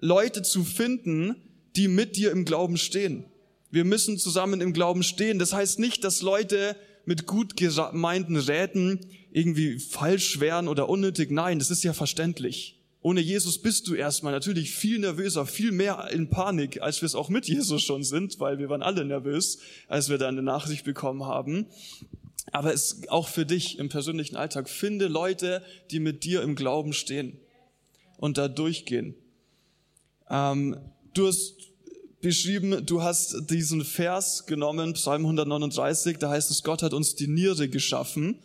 [0.00, 1.36] Leute zu finden,
[1.76, 3.24] die mit dir im Glauben stehen.
[3.70, 5.38] Wir müssen zusammen im Glauben stehen.
[5.38, 9.00] Das heißt nicht, dass Leute mit gut gemeinten Räten
[9.32, 11.30] irgendwie falsch wären oder unnötig.
[11.30, 12.78] Nein, das ist ja verständlich.
[13.04, 17.14] Ohne Jesus bist du erstmal natürlich viel nervöser, viel mehr in Panik, als wir es
[17.14, 20.86] auch mit Jesus schon sind, weil wir waren alle nervös, als wir da eine Nachricht
[20.86, 21.66] bekommen haben.
[22.50, 24.70] Aber es auch für dich im persönlichen Alltag.
[24.70, 27.38] Finde Leute, die mit dir im Glauben stehen
[28.16, 29.14] und da durchgehen.
[30.30, 30.78] Ähm,
[31.12, 31.56] du hast
[32.22, 37.28] beschrieben, du hast diesen Vers genommen, Psalm 139, da heißt es, Gott hat uns die
[37.28, 38.38] Niere geschaffen.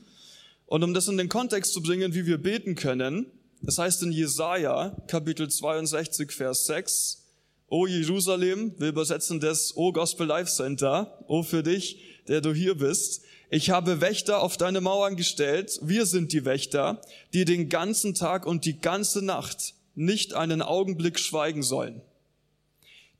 [0.66, 4.12] Und um das in den Kontext zu bringen, wie wir beten können, das heißt in
[4.12, 7.26] Jesaja, Kapitel 62, Vers 6,
[7.68, 12.76] O Jerusalem, wir übersetzen das O Gospel Life Center, O für dich, der du hier
[12.76, 13.22] bist.
[13.52, 15.80] Ich habe Wächter auf deine Mauern gestellt.
[15.82, 17.02] Wir sind die Wächter,
[17.34, 22.02] die den ganzen Tag und die ganze Nacht nicht einen Augenblick schweigen sollen.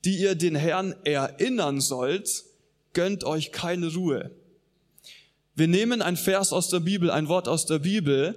[0.04, 2.44] Die ihr den Herrn erinnern sollt,
[2.92, 4.30] gönnt euch keine Ruhe.
[5.54, 8.34] Wir nehmen ein Vers aus der Bibel, ein Wort aus der Bibel,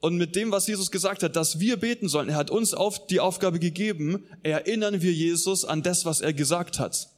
[0.00, 3.06] und mit dem, was Jesus gesagt hat, dass wir beten sollen, er hat uns auf
[3.06, 7.10] die Aufgabe gegeben, erinnern wir Jesus an das, was er gesagt hat.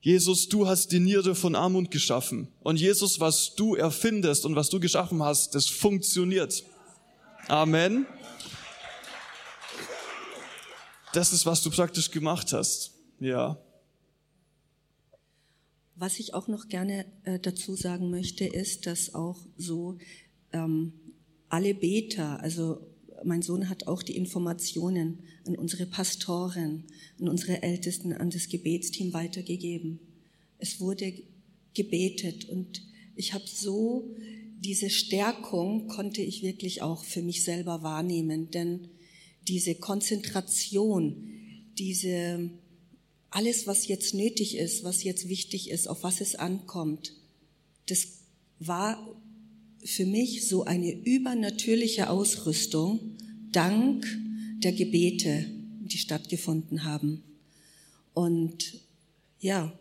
[0.00, 2.48] Jesus, du hast die Niere von Armut geschaffen.
[2.60, 6.64] Und Jesus, was du erfindest und was du geschaffen hast, das funktioniert.
[7.48, 8.06] Amen.
[11.12, 12.92] Das ist, was du praktisch gemacht hast.
[13.20, 13.58] Ja.
[15.96, 19.98] Was ich auch noch gerne äh, dazu sagen möchte, ist, dass auch so
[20.52, 20.94] ähm,
[21.52, 22.78] alle Beter, also
[23.24, 26.84] mein Sohn hat auch die Informationen an unsere Pastoren,
[27.20, 30.00] an unsere Ältesten, an das Gebetsteam weitergegeben.
[30.58, 31.12] Es wurde
[31.74, 32.82] gebetet und
[33.16, 34.14] ich habe so
[34.60, 38.88] diese Stärkung konnte ich wirklich auch für mich selber wahrnehmen, denn
[39.46, 41.28] diese Konzentration,
[41.78, 42.50] diese
[43.28, 47.12] alles, was jetzt nötig ist, was jetzt wichtig ist, auf was es ankommt,
[47.86, 48.06] das
[48.58, 49.21] war
[49.84, 53.16] für mich so eine übernatürliche Ausrüstung
[53.50, 54.06] dank
[54.62, 55.46] der Gebete,
[55.80, 57.22] die stattgefunden haben.
[58.14, 58.80] Und
[59.40, 59.72] ja,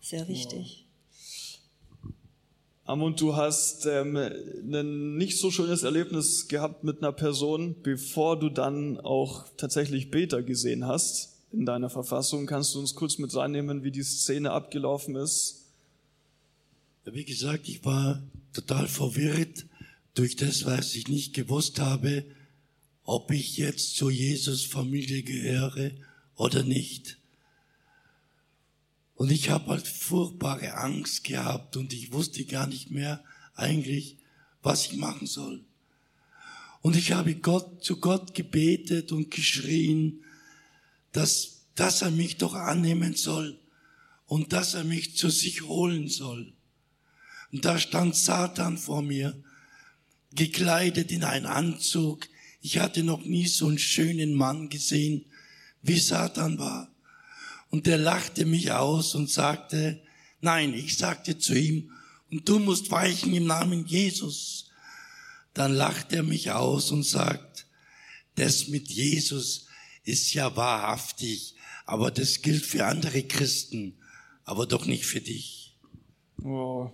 [0.00, 0.86] sehr wichtig.
[2.84, 8.48] Amund, du hast ähm, ein nicht so schönes Erlebnis gehabt mit einer Person, bevor du
[8.48, 12.46] dann auch tatsächlich Beter gesehen hast in deiner Verfassung.
[12.46, 15.67] Kannst du uns kurz mit reinnehmen, wie die Szene abgelaufen ist?
[17.12, 19.66] Wie gesagt, ich war total verwirrt
[20.14, 22.24] durch das, was ich nicht gewusst habe,
[23.04, 25.92] ob ich jetzt zur Jesus-Familie gehöre
[26.34, 27.18] oder nicht.
[29.14, 34.18] Und ich habe halt furchtbare Angst gehabt und ich wusste gar nicht mehr eigentlich,
[34.62, 35.64] was ich machen soll.
[36.82, 40.24] Und ich habe Gott, zu Gott gebetet und geschrien,
[41.12, 43.58] dass, dass er mich doch annehmen soll
[44.26, 46.52] und dass er mich zu sich holen soll.
[47.52, 49.42] Und da stand Satan vor mir,
[50.32, 52.28] gekleidet in einen Anzug.
[52.60, 55.24] Ich hatte noch nie so einen schönen Mann gesehen,
[55.82, 56.90] wie Satan war.
[57.70, 60.02] Und der lachte mich aus und sagte,
[60.40, 61.90] nein, ich sagte zu ihm,
[62.30, 64.70] und du musst weichen im Namen Jesus.
[65.54, 67.66] Dann lacht er mich aus und sagt,
[68.34, 69.66] das mit Jesus
[70.04, 71.56] ist ja wahrhaftig,
[71.86, 73.98] aber das gilt für andere Christen,
[74.44, 75.76] aber doch nicht für dich.
[76.44, 76.90] Oh,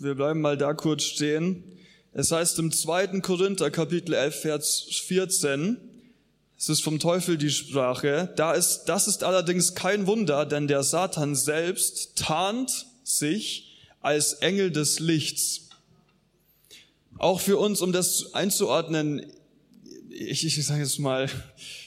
[0.00, 1.64] wir bleiben mal da kurz stehen.
[2.12, 5.76] Es heißt im zweiten Korinther Kapitel 11, Vers 14,
[6.58, 10.82] es ist vom Teufel die Sprache, da ist, das ist allerdings kein Wunder, denn der
[10.82, 15.68] Satan selbst tarnt sich als Engel des Lichts.
[17.18, 19.26] Auch für uns, um das einzuordnen,
[20.08, 21.28] ich, ich sage jetzt mal,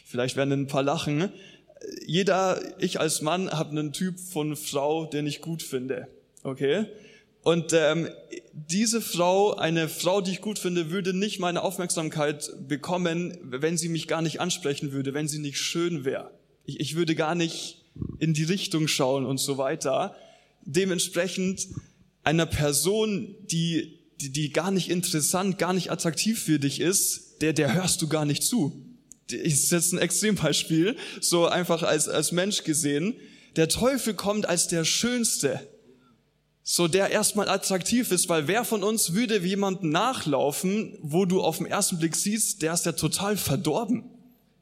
[0.06, 1.32] vielleicht werden ein paar lachen,
[2.06, 6.08] jeder, ich als Mann habe einen Typ von Frau, den ich gut finde.
[6.44, 6.86] Okay?
[7.50, 8.10] Und ähm,
[8.54, 13.90] diese Frau, eine Frau, die ich gut finde, würde nicht meine Aufmerksamkeit bekommen, wenn sie
[13.90, 16.30] mich gar nicht ansprechen würde, wenn sie nicht schön wäre.
[16.66, 17.86] Ich, ich würde gar nicht
[18.20, 20.16] in die Richtung schauen und so weiter.
[20.62, 21.66] Dementsprechend
[22.22, 27.54] einer Person, die, die, die gar nicht interessant, gar nicht attraktiv für dich ist, der,
[27.54, 28.86] der hörst du gar nicht zu.
[29.32, 33.16] Ich setze ein Extrembeispiel, so einfach als, als Mensch gesehen.
[33.56, 35.68] Der Teufel kommt als der Schönste,
[36.72, 41.58] so der erstmal attraktiv ist, weil wer von uns würde jemanden nachlaufen, wo du auf
[41.58, 44.04] den ersten Blick siehst, der ist ja total verdorben.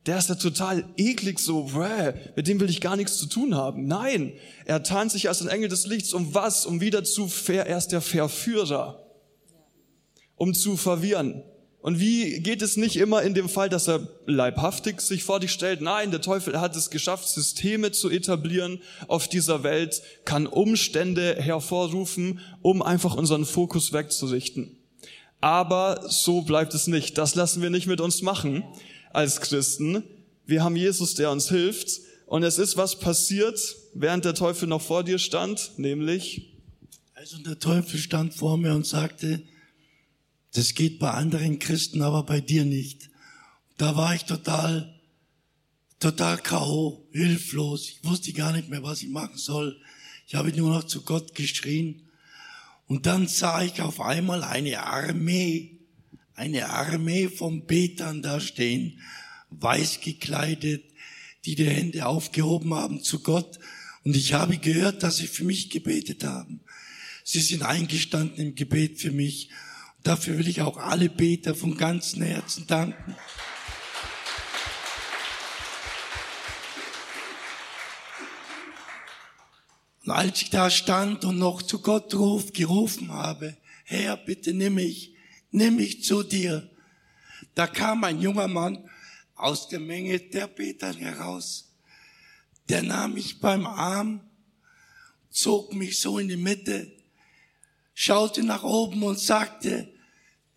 [0.05, 3.55] Der ist ja total eklig, so, bäh, mit dem will ich gar nichts zu tun
[3.55, 3.87] haben.
[3.87, 4.31] Nein,
[4.63, 6.13] er tarnt sich als ein Engel des Lichts.
[6.13, 6.65] Um was?
[6.65, 9.05] Um wieder zu, ver, er ist der Verführer.
[10.37, 11.43] Um zu verwirren.
[11.87, 15.53] Und wie geht es nicht immer in dem Fall, dass er leibhaftig sich vor dich
[15.53, 15.79] stellt?
[15.79, 22.41] Nein, der Teufel hat es geschafft, Systeme zu etablieren auf dieser Welt, kann Umstände hervorrufen,
[22.61, 24.75] um einfach unseren Fokus wegzurichten.
[25.39, 27.17] Aber so bleibt es nicht.
[27.17, 28.65] Das lassen wir nicht mit uns machen
[29.13, 30.03] als Christen.
[30.45, 32.01] Wir haben Jesus, der uns hilft.
[32.25, 36.51] Und es ist was passiert, während der Teufel noch vor dir stand, nämlich.
[37.13, 39.41] Also der Teufel stand vor mir und sagte,
[40.57, 43.11] das geht bei anderen Christen, aber bei dir nicht.
[43.77, 44.99] Da war ich total,
[45.99, 47.89] total K.O., hilflos.
[47.89, 49.79] Ich wusste gar nicht mehr, was ich machen soll.
[50.25, 52.09] Ich habe nur noch zu Gott geschrien.
[52.87, 55.77] Und dann sah ich auf einmal eine Armee,
[56.33, 58.99] eine Armee von Betern da stehen,
[59.51, 60.85] weiß gekleidet,
[61.45, 63.59] die die Hände aufgehoben haben zu Gott.
[64.03, 66.61] Und ich habe gehört, dass sie für mich gebetet haben.
[67.23, 69.51] Sie sind eingestanden im Gebet für mich.
[70.07, 73.13] Dafür will ich auch alle Beter von ganzem Herzen danken.
[80.05, 84.75] Und als ich da stand und noch zu Gott ruf, gerufen habe, Herr, bitte nimm
[84.75, 85.13] mich,
[85.51, 86.69] nimm mich zu dir,
[87.53, 88.89] da kam ein junger Mann
[89.35, 91.73] aus der Menge der Beter heraus.
[92.69, 94.21] Der nahm mich beim Arm,
[95.29, 96.95] zog mich so in die Mitte,
[97.93, 99.95] schaute nach oben und sagte,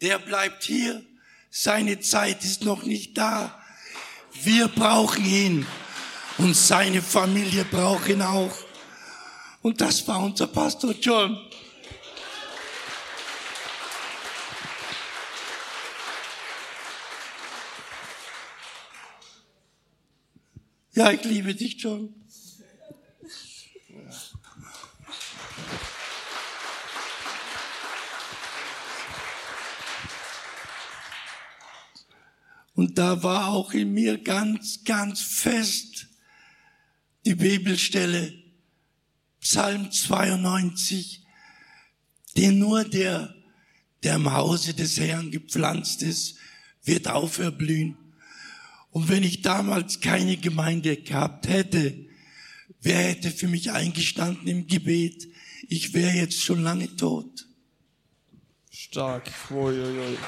[0.00, 1.04] der bleibt hier.
[1.50, 3.60] Seine Zeit ist noch nicht da.
[4.42, 5.66] Wir brauchen ihn
[6.38, 8.56] und seine Familie braucht ihn auch.
[9.62, 11.38] Und das war unser Pastor John.
[20.92, 22.14] Ja, ich liebe dich, John.
[32.90, 36.08] Und da war auch in mir ganz, ganz fest
[37.24, 38.34] die Bibelstelle,
[39.40, 41.24] Psalm 92,
[42.36, 43.32] den nur der,
[44.02, 46.34] der im Hause des Herrn gepflanzt ist,
[46.82, 47.96] wird auferblühen.
[48.90, 51.94] Und wenn ich damals keine Gemeinde gehabt hätte,
[52.80, 55.28] wer hätte für mich eingestanden im Gebet?
[55.68, 57.46] Ich wäre jetzt schon lange tot.
[58.72, 59.30] Stark.
[59.48, 60.18] Uiuiui.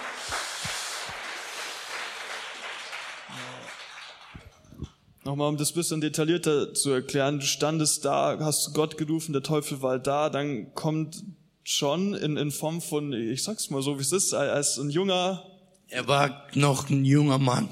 [5.25, 7.39] Nochmal, um das bisschen detaillierter zu erklären.
[7.39, 11.23] Du standest da, hast Gott gerufen, der Teufel war da, dann kommt
[11.65, 15.45] John in, in Form von, ich sag's mal so, wie es ist, als ein junger...
[15.87, 17.69] Er war noch ein junger Mann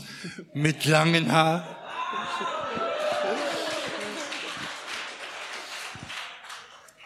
[0.55, 1.65] mit langen Haaren.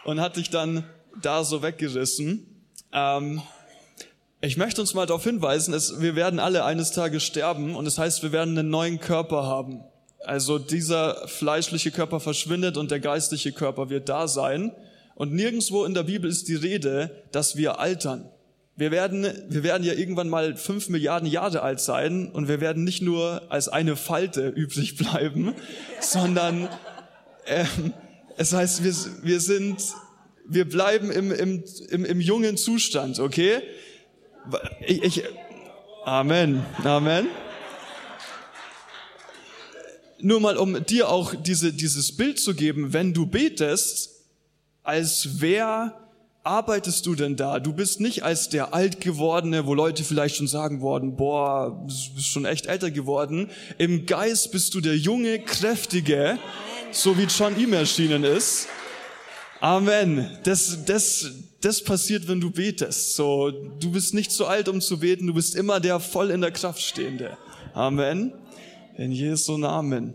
[0.03, 0.83] Und hat dich dann
[1.19, 2.67] da so weggerissen.
[2.91, 3.41] Ähm,
[4.41, 7.97] ich möchte uns mal darauf hinweisen, es, wir werden alle eines Tages sterben und das
[7.97, 9.83] heißt, wir werden einen neuen Körper haben.
[10.27, 14.71] Also dieser fleischliche Körper verschwindet und der geistliche Körper wird da sein.
[15.15, 18.29] Und nirgendwo in der Bibel ist die Rede, dass wir altern.
[18.75, 22.83] Wir werden, wir werden ja irgendwann mal fünf Milliarden Jahre alt sein und wir werden
[22.83, 25.53] nicht nur als eine Falte übrig bleiben,
[26.01, 26.67] sondern
[27.45, 27.93] ähm,
[28.35, 29.81] es heißt, wir, wir sind,
[30.45, 33.61] wir bleiben im, im, im, im jungen Zustand, okay?
[34.85, 35.23] Ich, ich,
[36.03, 37.27] Amen, Amen
[40.19, 44.11] nur mal um dir auch diese, dieses Bild zu geben, wenn du betest,
[44.83, 46.05] als wer
[46.43, 47.59] arbeitest du denn da?
[47.59, 52.27] Du bist nicht als der Altgewordene, wo Leute vielleicht schon sagen worden, boah, du bist
[52.27, 53.49] schon echt älter geworden.
[53.77, 56.37] Im Geist bist du der junge, kräftige,
[56.91, 58.67] so wie John ihm erschienen ist.
[59.59, 60.29] Amen.
[60.43, 63.15] Das, das, das passiert, wenn du betest.
[63.15, 65.25] So, du bist nicht zu alt, um zu beten.
[65.25, 67.37] Du bist immer der voll in der Kraft stehende.
[67.73, 68.31] Amen.
[68.97, 70.13] In Jesu Namen.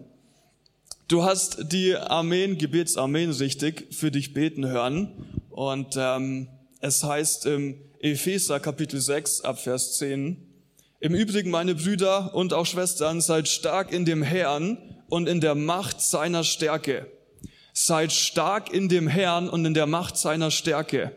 [1.07, 5.12] Du hast die Armeen, Gebetsarmeen richtig für dich beten hören.
[5.51, 6.49] Und ähm,
[6.81, 10.39] es heißt im Epheser Kapitel 6 ab Vers 10,
[11.01, 14.78] Im Übrigen, meine Brüder und auch Schwestern, seid stark in dem Herrn
[15.11, 17.07] und in der Macht seiner Stärke.
[17.74, 21.12] Seid stark in dem Herrn und in der Macht seiner Stärke.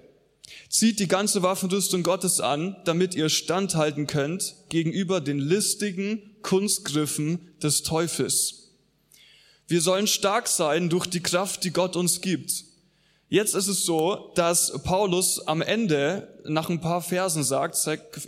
[0.68, 7.82] Zieht die ganze Waffenrüstung Gottes an, damit ihr standhalten könnt gegenüber den listigen Kunstgriffen des
[7.82, 8.70] Teufels.
[9.68, 12.66] Wir sollen stark sein durch die Kraft, die Gott uns gibt.
[13.30, 17.76] Jetzt ist es so, dass Paulus am Ende nach ein paar Versen sagt,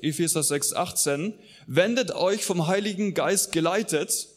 [0.01, 1.35] Epheser 6, 18,
[1.67, 4.29] wendet euch vom Heiligen Geist geleitet.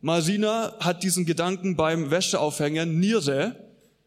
[0.00, 3.54] Marina hat diesen Gedanken beim Wäscheaufhängen, Niere,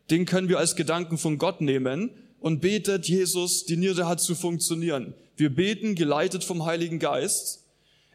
[0.09, 2.11] den können wir als Gedanken von Gott nehmen
[2.41, 5.13] und betet, Jesus, die Niere hat zu funktionieren.
[5.38, 7.63] Wir beten, geleitet vom Heiligen Geist,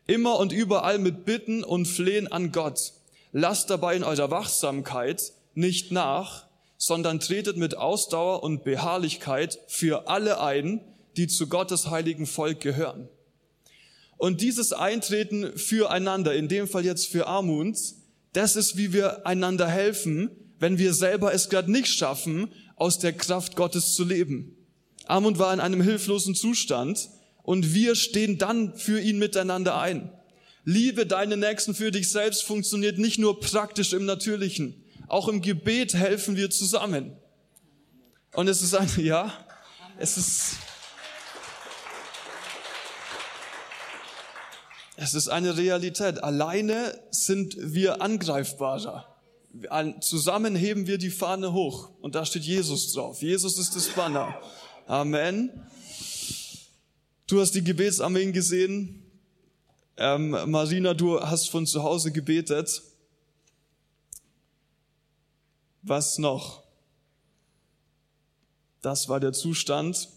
[0.07, 2.93] immer und überall mit Bitten und Flehen an Gott.
[3.33, 6.47] Lasst dabei in eurer Wachsamkeit nicht nach,
[6.77, 10.81] sondern tretet mit Ausdauer und Beharrlichkeit für alle ein,
[11.17, 13.09] die zu Gottes heiligen Volk gehören.
[14.17, 17.77] Und dieses Eintreten füreinander, in dem Fall jetzt für Armut,
[18.33, 23.13] das ist, wie wir einander helfen, wenn wir selber es gerade nicht schaffen, aus der
[23.13, 24.57] Kraft Gottes zu leben.
[25.07, 27.09] Amund war in einem hilflosen Zustand
[27.45, 30.13] und wir stehen dann für ihn miteinander ein.
[30.65, 34.83] Liebe deine Nächsten für dich selbst funktioniert nicht nur praktisch im Natürlichen.
[35.07, 37.17] Auch im Gebet helfen wir zusammen.
[38.33, 39.33] Und es ist ein, ja,
[39.99, 40.57] es ist,
[44.97, 46.25] es ist eine Realität.
[46.25, 49.15] Alleine sind wir angreifbarer
[50.01, 53.23] zusammen heben wir die Fahne hoch und da steht Jesus drauf.
[53.23, 54.41] Jesus ist das Banner.
[54.87, 55.51] Amen.
[57.27, 59.03] Du hast die Gebetsarmeen gesehen.
[59.97, 62.83] Ähm, Marina, du hast von zu Hause gebetet.
[65.83, 66.63] Was noch?
[68.83, 70.11] Das war der Zustand.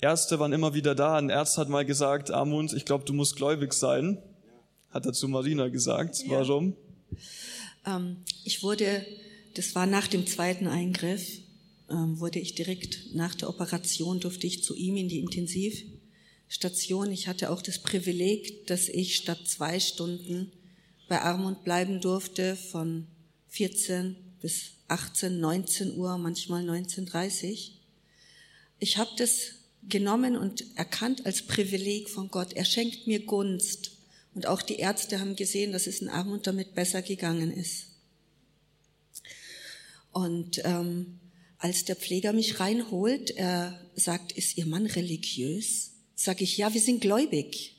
[0.00, 1.16] Ärzte waren immer wieder da.
[1.16, 4.22] Ein Arzt hat mal gesagt, Amund, ich glaube, du musst gläubig sein.
[4.90, 6.22] Hat er zu Marina gesagt.
[6.22, 6.38] Ja.
[6.38, 6.76] Warum?
[7.84, 9.04] Ähm, ich wurde,
[9.54, 11.26] das war nach dem zweiten Eingriff,
[11.88, 17.10] wurde ich direkt nach der Operation, durfte ich zu ihm in die Intensivstation.
[17.10, 20.52] Ich hatte auch das Privileg, dass ich statt zwei Stunden
[21.08, 23.06] bei Armund bleiben durfte von
[23.48, 27.70] 14 bis 18, 19 Uhr, manchmal 19.30
[28.78, 29.52] Ich habe das
[29.88, 32.52] genommen und erkannt als Privileg von Gott.
[32.52, 33.92] Er schenkt mir Gunst.
[34.34, 37.86] Und auch die Ärzte haben gesehen, dass es in Armut damit besser gegangen ist.
[40.12, 41.18] Und ähm,
[41.58, 45.92] als der Pfleger mich reinholt, er sagt, ist Ihr Mann religiös?
[46.14, 47.76] Sag ich, ja, wir sind gläubig.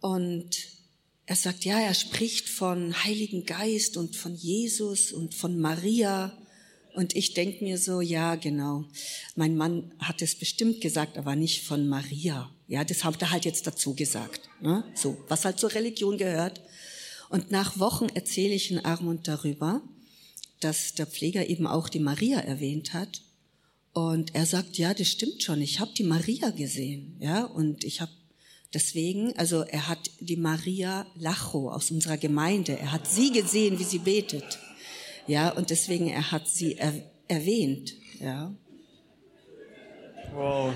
[0.00, 0.50] Und
[1.26, 6.36] er sagt, ja, er spricht von Heiligen Geist und von Jesus und von Maria.
[6.94, 8.84] Und ich denk mir so, ja, genau.
[9.34, 12.50] Mein Mann hat es bestimmt gesagt, aber nicht von Maria.
[12.68, 14.42] Ja, das hat er halt jetzt dazu gesagt.
[14.60, 14.84] Ne?
[14.94, 16.60] So, was halt zur Religion gehört.
[17.30, 19.82] Und nach Wochen erzähle ich in Armund darüber,
[20.60, 23.22] dass der Pfleger eben auch die Maria erwähnt hat.
[23.92, 25.60] Und er sagt, ja, das stimmt schon.
[25.60, 28.10] Ich habe die Maria gesehen, ja, und ich habe
[28.72, 33.84] deswegen, also er hat die Maria Lacho aus unserer Gemeinde, er hat sie gesehen, wie
[33.84, 34.58] sie betet.
[35.26, 36.92] Ja, und deswegen er hat sie er,
[37.28, 38.54] erwähnt, ja.
[40.34, 40.74] Wow.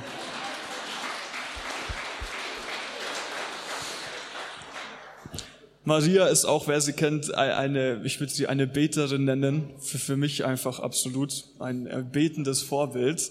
[5.89, 9.70] Maria ist auch, wer sie kennt, eine, ich würde sie eine Beterin nennen.
[9.78, 13.30] Für, für mich einfach absolut ein betendes Vorbild.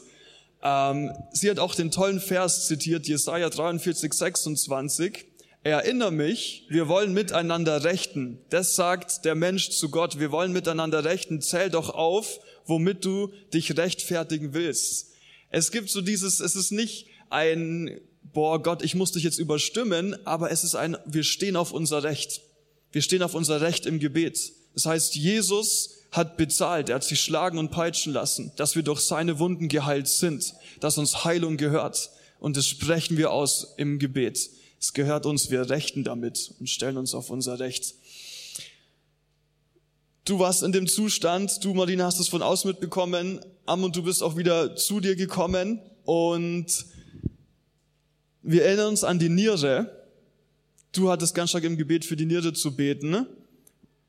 [0.63, 5.25] Ähm, sie hat auch den tollen Vers zitiert, Jesaja 43, 26.
[5.61, 8.39] Erinnere mich, wir wollen miteinander rechten.
[8.49, 11.41] Das sagt der Mensch zu Gott, wir wollen miteinander rechten.
[11.41, 15.13] Zähl doch auf, womit du dich rechtfertigen willst.
[15.51, 20.15] Es gibt so dieses, es ist nicht ein, boah Gott, ich muss dich jetzt überstimmen,
[20.25, 22.41] aber es ist ein, wir stehen auf unser Recht.
[22.97, 24.53] Wir stehen auf unser Recht im Gebet.
[24.73, 29.01] Das heißt, Jesus hat bezahlt, er hat sich schlagen und peitschen lassen, dass wir durch
[29.01, 32.09] seine Wunden geheilt sind, dass uns Heilung gehört.
[32.39, 34.49] Und das sprechen wir aus im Gebet.
[34.79, 37.93] Es gehört uns, wir rechten damit und stellen uns auf unser Recht.
[40.25, 44.01] Du warst in dem Zustand, du Marina hast es von außen mitbekommen, Am und du
[44.01, 46.65] bist auch wieder zu dir gekommen und
[48.41, 50.06] wir erinnern uns an die Niere.
[50.97, 53.27] Du hattest ganz stark im Gebet für die Niere zu beten.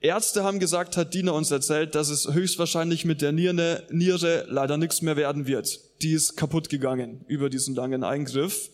[0.00, 4.78] Ärzte haben gesagt, hat Dina uns erzählt, dass es höchstwahrscheinlich mit der Niere, Niere leider
[4.78, 5.80] nichts mehr werden wird.
[6.00, 8.70] Die ist kaputt gegangen über diesen langen Eingriff.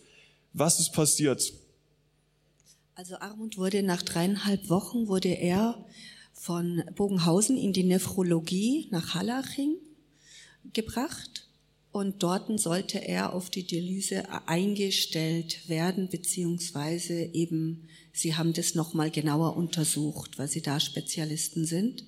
[0.53, 1.51] Was ist passiert?
[2.93, 5.83] Also Armund wurde nach dreieinhalb Wochen wurde er
[6.31, 9.75] von Bogenhausen in die Nephrologie nach Hallaching
[10.71, 11.44] gebracht
[11.95, 19.09] und dort sollte er auf die Dialyse eingestellt werden, beziehungsweise eben, sie haben das nochmal
[19.09, 22.03] genauer untersucht, weil sie da Spezialisten sind.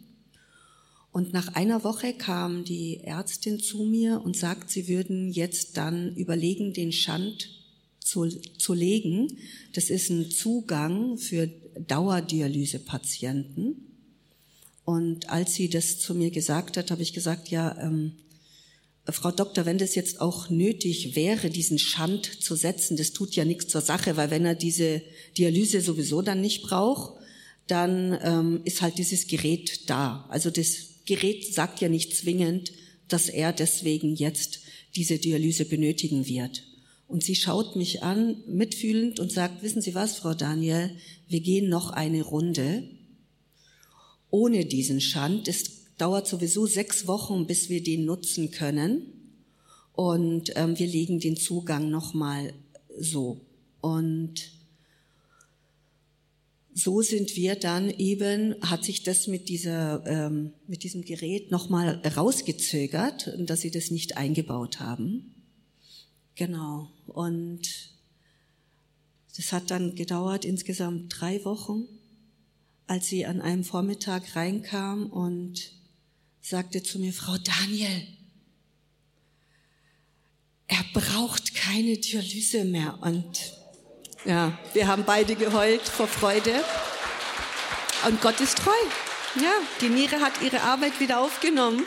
[1.14, 6.14] Und nach einer Woche kam die Ärztin zu mir und sagt, sie würden jetzt dann
[6.18, 7.50] überlegen, den Schand
[8.00, 9.38] zu, zu legen.
[9.72, 11.48] Das ist ein Zugang für
[11.88, 13.88] Dauerdialysepatienten.
[14.84, 18.18] Und als sie das zu mir gesagt hat, habe ich gesagt, ja, ähm,
[19.10, 23.46] Frau Doktor, wenn das jetzt auch nötig wäre, diesen Schand zu setzen, das tut ja
[23.46, 25.02] nichts zur Sache, weil wenn er diese
[25.38, 27.22] Dialyse sowieso dann nicht braucht,
[27.68, 30.26] dann ähm, ist halt dieses Gerät da.
[30.30, 32.72] Also das Gerät sagt ja nicht zwingend,
[33.08, 34.60] dass er deswegen jetzt
[34.96, 36.64] diese Dialyse benötigen wird.
[37.08, 40.92] Und sie schaut mich an, mitfühlend und sagt, wissen Sie was, Frau Daniel,
[41.30, 42.84] wir gehen noch eine Runde
[44.30, 45.48] ohne diesen Schand.
[45.48, 49.14] Es dauert sowieso sechs Wochen, bis wir den nutzen können.
[49.94, 52.54] Und ähm, wir legen den Zugang nochmal
[53.00, 53.42] so.
[53.82, 54.52] Und
[56.74, 62.00] so sind wir dann eben, hat sich das mit dieser, ähm, mit diesem Gerät nochmal
[62.16, 65.34] rausgezögert, dass sie das nicht eingebaut haben.
[66.36, 66.92] Genau.
[67.08, 67.62] Und
[69.36, 71.86] das hat dann gedauert insgesamt drei Wochen,
[72.86, 75.77] als sie an einem Vormittag reinkam und
[76.50, 78.08] sagte zu mir, Frau Daniel,
[80.68, 82.98] er braucht keine Dialyse mehr.
[83.02, 83.54] Und
[84.24, 86.64] ja, wir haben beide geheult vor Freude.
[88.08, 88.72] Und Gott ist treu.
[89.36, 91.84] Ja, die Niere hat ihre Arbeit wieder aufgenommen.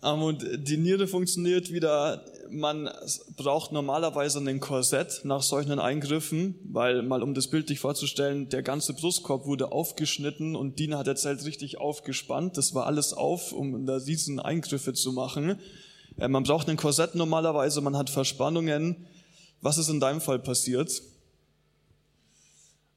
[0.02, 2.24] Und die Niere funktioniert wieder.
[2.50, 2.90] Man
[3.36, 8.62] braucht normalerweise ein Korsett nach solchen Eingriffen, weil mal um das Bild dich vorzustellen, der
[8.62, 12.56] ganze Brustkorb wurde aufgeschnitten und Dina hat erzählt richtig aufgespannt.
[12.56, 15.58] Das war alles auf, um da diesen Eingriffe zu machen.
[16.18, 19.06] Äh, man braucht ein Korsett normalerweise, man hat Verspannungen.
[19.60, 21.02] Was ist in deinem Fall passiert?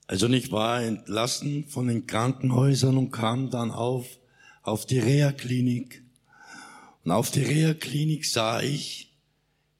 [0.08, 4.06] Also ich war entlassen von den Krankenhäusern und kam dann auf,
[4.62, 6.04] auf die Reha-Klinik.
[7.04, 9.11] Und auf der Reha-Klinik sah ich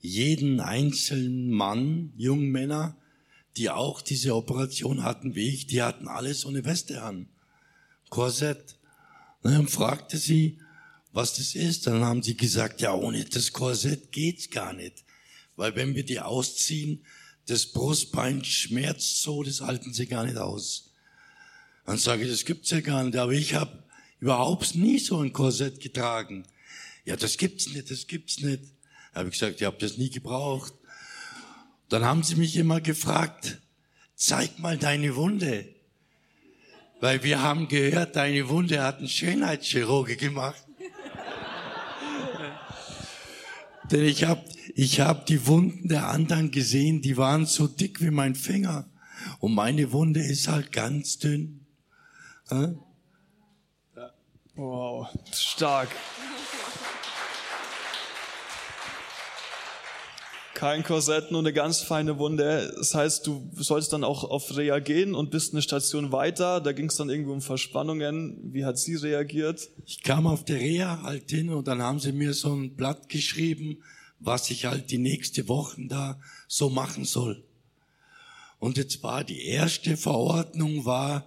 [0.02, 2.98] jeden einzelnen Mann, jungen Männer,
[3.58, 7.28] die auch diese Operation hatten wie ich, die hatten alle so eine Weste an.
[8.10, 8.78] Korsett.
[9.44, 10.60] Und dann fragte sie,
[11.12, 11.88] was das ist.
[11.88, 15.04] Dann haben sie gesagt, ja, ohne das Korsett geht's gar nicht.
[15.56, 17.06] Weil wenn wir die ausziehen,
[17.46, 20.92] das Brustbein schmerzt so, das halten sie gar nicht aus.
[21.86, 23.18] Dann sage ich, das gibt's ja gar nicht.
[23.18, 23.84] Aber ich habe
[24.20, 26.46] überhaupt nie so ein Korsett getragen.
[27.06, 28.64] Ja, das gibt's nicht, das gibt's nicht.
[29.14, 30.74] Da habe ich gesagt, ich habe das nie gebraucht.
[31.90, 33.60] Dann haben sie mich immer gefragt,
[34.16, 35.66] zeig mal deine Wunde.
[37.02, 40.64] Weil wir haben gehört, deine Wunde hat ein Schönheitschirurge gemacht.
[43.92, 44.46] Denn ich habe
[44.76, 48.90] ich hab die Wunden der anderen gesehen, die waren so dick wie mein Finger.
[49.40, 51.66] Und meine Wunde ist halt ganz dünn.
[52.50, 52.74] Ja?
[54.56, 55.90] Wow, stark.
[60.62, 62.72] Kein Korsett, nur eine ganz feine Wunde.
[62.78, 66.62] Das heißt, du sollst dann auch auf Reha gehen und bist eine Station weiter.
[66.62, 68.54] Da ging es dann irgendwie um Verspannungen.
[68.54, 69.72] Wie hat sie reagiert?
[69.88, 73.10] Ich kam auf der Reha halt hin und dann haben sie mir so ein Blatt
[73.10, 73.82] geschrieben,
[74.20, 77.44] was ich halt die nächste Wochen da so machen soll.
[78.60, 81.26] Und jetzt war die erste Verordnung war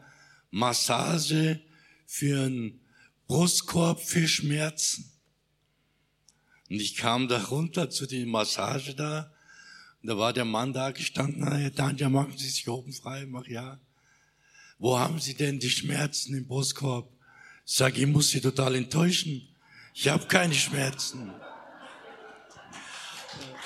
[0.52, 1.58] Massage
[2.06, 2.78] für einen
[3.26, 5.10] Brustkorb für Schmerzen.
[6.74, 9.30] Und ich kam da runter zu der Massage da.
[10.02, 13.26] Und da war der Mann da gestanden, Herr Daniel, machen Sie sich oben frei?
[13.26, 13.78] Mach ja.
[14.80, 17.08] Wo haben Sie denn die Schmerzen im Brustkorb?
[17.64, 19.46] Sag, ich muss Sie total enttäuschen.
[19.94, 21.30] Ich habe keine Schmerzen.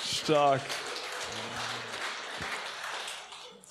[0.05, 0.61] Stark.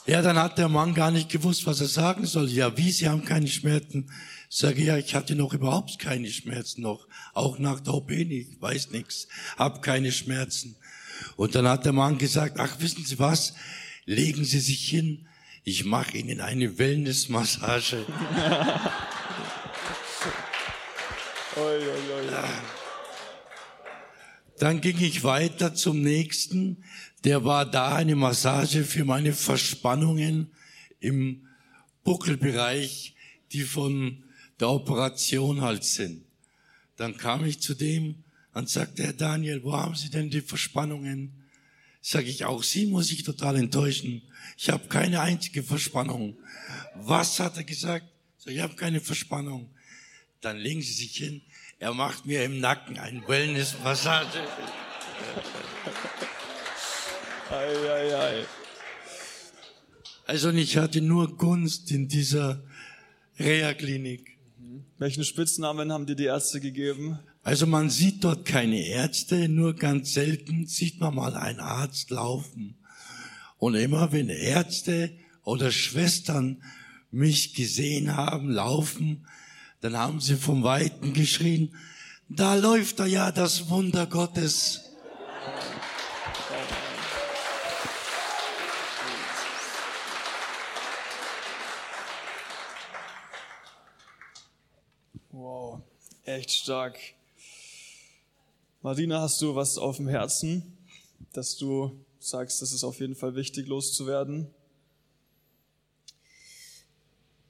[0.08, 2.48] Ja, dann hat der Mann gar nicht gewusst, was er sagen soll.
[2.48, 4.10] Ja, wie, Sie haben keine Schmerzen?
[4.48, 8.92] Sage ja, ich hatte noch überhaupt keine Schmerzen noch, auch nach der OP nicht, weiß
[8.92, 9.28] nichts,
[9.58, 10.76] hab keine Schmerzen.
[11.36, 13.52] Und dann hat der Mann gesagt, ach, wissen Sie was,
[14.06, 15.28] legen Sie sich hin,
[15.62, 18.06] ich mache Ihnen eine Wellnessmassage.
[24.58, 26.84] Dann ging ich weiter zum nächsten.
[27.24, 30.52] Der war da eine Massage für meine Verspannungen
[31.00, 31.46] im
[32.04, 33.14] Buckelbereich,
[33.52, 34.24] die von
[34.58, 36.24] der Operation halt sind.
[36.96, 41.32] Dann kam ich zu dem und sagte, Herr Daniel, wo haben Sie denn die Verspannungen?
[42.00, 44.22] Sag ich, auch Sie muss ich total enttäuschen.
[44.56, 46.36] Ich habe keine einzige Verspannung.
[46.94, 48.06] Was hat er gesagt?
[48.38, 49.70] Sag, ich habe keine Verspannung.
[50.40, 51.42] Dann legen Sie sich hin.
[51.80, 54.40] Er macht mir im Nacken ein Wellness-Massage.
[60.26, 62.64] Also ich hatte nur Gunst in dieser
[63.38, 64.38] Reha-Klinik.
[64.98, 67.20] Welchen Spitznamen haben dir die Ärzte gegeben?
[67.44, 72.76] Also man sieht dort keine Ärzte, nur ganz selten sieht man mal einen Arzt laufen.
[73.56, 76.60] Und immer wenn Ärzte oder Schwestern
[77.12, 79.26] mich gesehen haben, laufen,
[79.80, 81.74] dann haben sie vom Weiten geschrien,
[82.28, 84.82] da läuft da ja das Wunder Gottes.
[95.30, 95.80] Wow,
[96.24, 96.98] echt stark.
[98.82, 100.76] Marina, hast du was auf dem Herzen,
[101.32, 104.50] dass du sagst, das ist auf jeden Fall wichtig loszuwerden?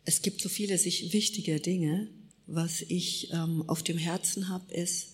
[0.04, 2.08] Es gibt so viele sich wichtige Dinge.
[2.50, 5.08] Was ich ähm, auf dem Herzen habe, ist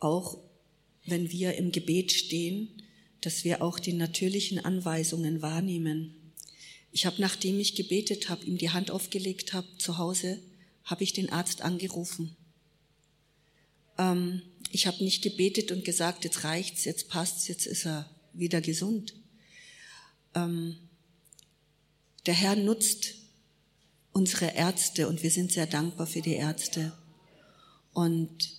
[0.00, 0.36] auch,
[1.06, 2.68] wenn wir im Gebet stehen,
[3.22, 6.14] dass wir auch die natürlichen Anweisungen wahrnehmen.
[6.92, 10.40] Ich habe, nachdem ich gebetet habe, ihm die Hand aufgelegt habe zu Hause,
[10.84, 12.36] habe ich den Arzt angerufen.
[13.96, 18.60] Ähm, ich habe nicht gebetet und gesagt, jetzt reicht's, jetzt passt's, jetzt ist er wieder
[18.60, 19.14] gesund.
[20.34, 20.76] Ähm,
[22.26, 23.14] der Herr nutzt
[24.18, 26.92] unsere Ärzte und wir sind sehr dankbar für die Ärzte.
[27.92, 28.50] Und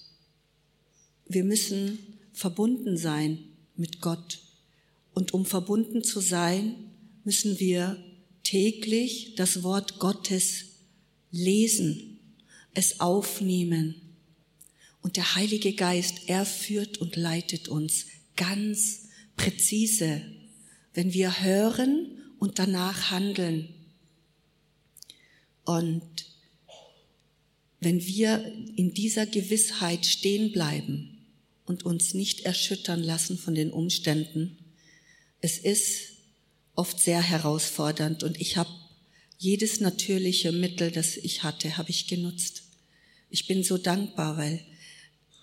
[1.27, 1.99] wir müssen
[2.31, 3.39] verbunden sein
[3.75, 4.39] mit Gott.
[5.13, 6.75] Und um verbunden zu sein,
[7.25, 8.01] müssen wir
[8.43, 10.63] täglich das Wort Gottes
[11.29, 12.19] lesen,
[12.73, 13.95] es aufnehmen.
[15.01, 18.05] Und der Heilige Geist, er führt und leitet uns
[18.37, 20.21] ganz präzise,
[20.93, 23.75] wenn wir hören und danach handeln.
[25.69, 26.25] Und
[27.79, 28.43] wenn wir
[28.75, 31.27] in dieser Gewissheit stehen bleiben
[31.67, 34.57] und uns nicht erschüttern lassen von den Umständen,
[35.41, 36.13] es ist
[36.73, 38.71] oft sehr herausfordernd und ich habe
[39.37, 42.63] jedes natürliche Mittel, das ich hatte, habe ich genutzt.
[43.29, 44.65] Ich bin so dankbar, weil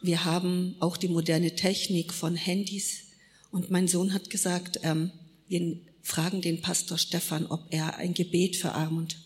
[0.02, 3.04] wir haben auch die moderne Technik von Handys
[3.52, 5.12] und mein Sohn hat gesagt, ähm,
[5.46, 9.18] wir fragen den Pastor Stefan, ob er ein Gebet für Armut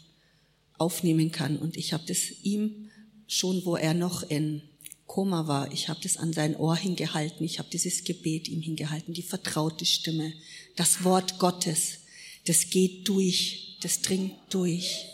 [0.80, 1.58] aufnehmen kann.
[1.58, 2.90] Und ich habe das ihm
[3.26, 4.62] schon, wo er noch in
[5.06, 9.12] Koma war, ich habe das an sein Ohr hingehalten, ich habe dieses Gebet ihm hingehalten,
[9.12, 10.32] die vertraute Stimme,
[10.76, 11.98] das Wort Gottes,
[12.46, 15.06] das geht durch, das dringt durch.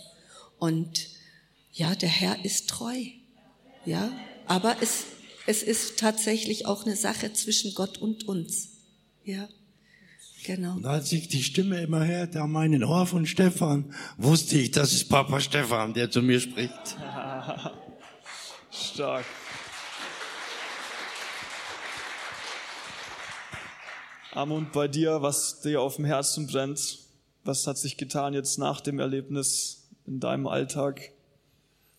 [0.59, 1.09] Und
[1.73, 2.95] ja, der Herr ist treu.
[3.87, 4.13] Ja,
[4.47, 5.05] aber es,
[5.47, 8.69] es ist tatsächlich auch eine Sache zwischen Gott und uns.
[9.25, 9.49] Ja.
[10.47, 10.77] Genau.
[10.77, 14.93] Und als ich die Stimme immer hörte an meinen Ohr von Stefan, wusste ich, das
[14.93, 16.73] ist Papa Stefan, der zu mir spricht.
[18.71, 19.25] Stark.
[24.31, 27.01] Amund, bei dir, was dir auf dem Herzen brennt,
[27.43, 31.11] was hat sich getan jetzt nach dem Erlebnis in deinem Alltag?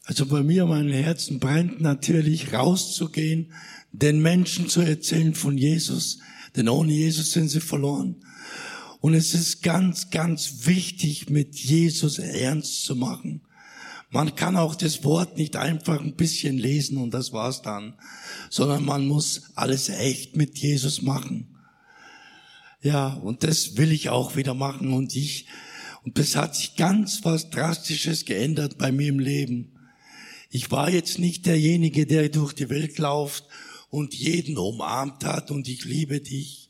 [0.06, 3.52] Also bei mir, mein Herzen brennt natürlich rauszugehen,
[3.92, 6.20] den Menschen zu erzählen von Jesus,
[6.56, 8.24] denn ohne Jesus sind sie verloren.
[9.00, 13.42] Und es ist ganz, ganz wichtig, mit Jesus ernst zu machen.
[14.10, 17.96] Man kann auch das Wort nicht einfach ein bisschen lesen und das war's dann,
[18.50, 21.58] sondern man muss alles echt mit Jesus machen.
[22.82, 25.48] Ja, und das will ich auch wieder machen und ich,
[26.04, 29.74] und das hat sich ganz was Drastisches geändert bei mir im Leben.
[30.50, 33.44] Ich war jetzt nicht derjenige, der durch die Welt läuft
[33.90, 36.67] und jeden umarmt hat und ich liebe dich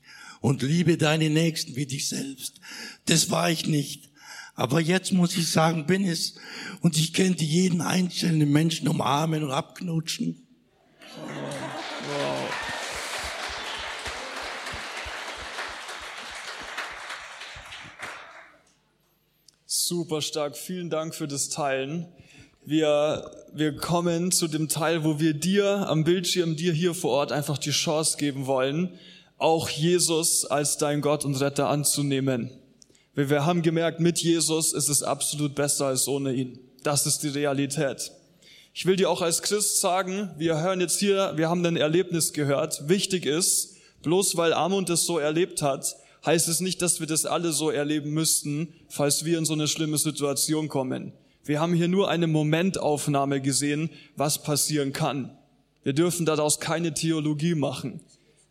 [0.47, 2.61] und liebe deine Nächsten wie dich selbst.
[3.07, 4.09] Das war ich nicht.
[4.55, 6.35] Aber jetzt muss ich sagen, bin es.
[6.79, 10.47] Und ich könnte jeden einzelnen Menschen umarmen und abknutschen.
[11.17, 12.49] Wow.
[19.65, 20.55] Super stark.
[20.55, 22.07] Vielen Dank für das Teilen.
[22.63, 27.33] Wir, wir kommen zu dem Teil, wo wir dir am Bildschirm, dir hier vor Ort
[27.33, 28.97] einfach die Chance geben wollen,
[29.37, 32.51] auch Jesus als dein Gott und Retter anzunehmen.
[33.15, 36.59] Weil wir haben gemerkt, mit Jesus ist es absolut besser als ohne ihn.
[36.83, 38.11] Das ist die Realität.
[38.73, 42.33] Ich will dir auch als Christ sagen, wir hören jetzt hier, wir haben ein Erlebnis
[42.33, 42.87] gehört.
[42.87, 47.25] Wichtig ist, bloß weil Amund es so erlebt hat, heißt es nicht, dass wir das
[47.25, 51.13] alle so erleben müssten, falls wir in so eine schlimme Situation kommen.
[51.43, 55.35] Wir haben hier nur eine Momentaufnahme gesehen, was passieren kann.
[55.83, 58.01] Wir dürfen daraus keine Theologie machen.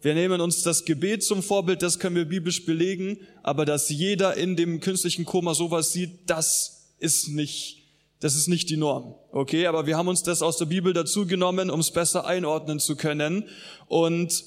[0.07, 4.37] Wir nehmen uns das Gebet zum Vorbild, das können wir biblisch belegen, aber dass jeder
[4.37, 7.83] in dem künstlichen Koma sowas sieht, das ist nicht
[8.21, 9.67] Das ist nicht die Norm, okay?
[9.67, 12.95] Aber wir haben uns das aus der Bibel dazu genommen, um es besser einordnen zu
[12.95, 13.49] können.
[13.89, 14.45] Und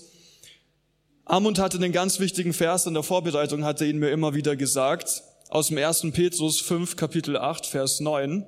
[1.26, 5.24] Amund hatte einen ganz wichtigen Vers in der Vorbereitung, hatte ihn mir immer wieder gesagt,
[5.49, 6.12] aus dem 1.
[6.14, 8.45] Petrus 5, Kapitel 8, Vers 9.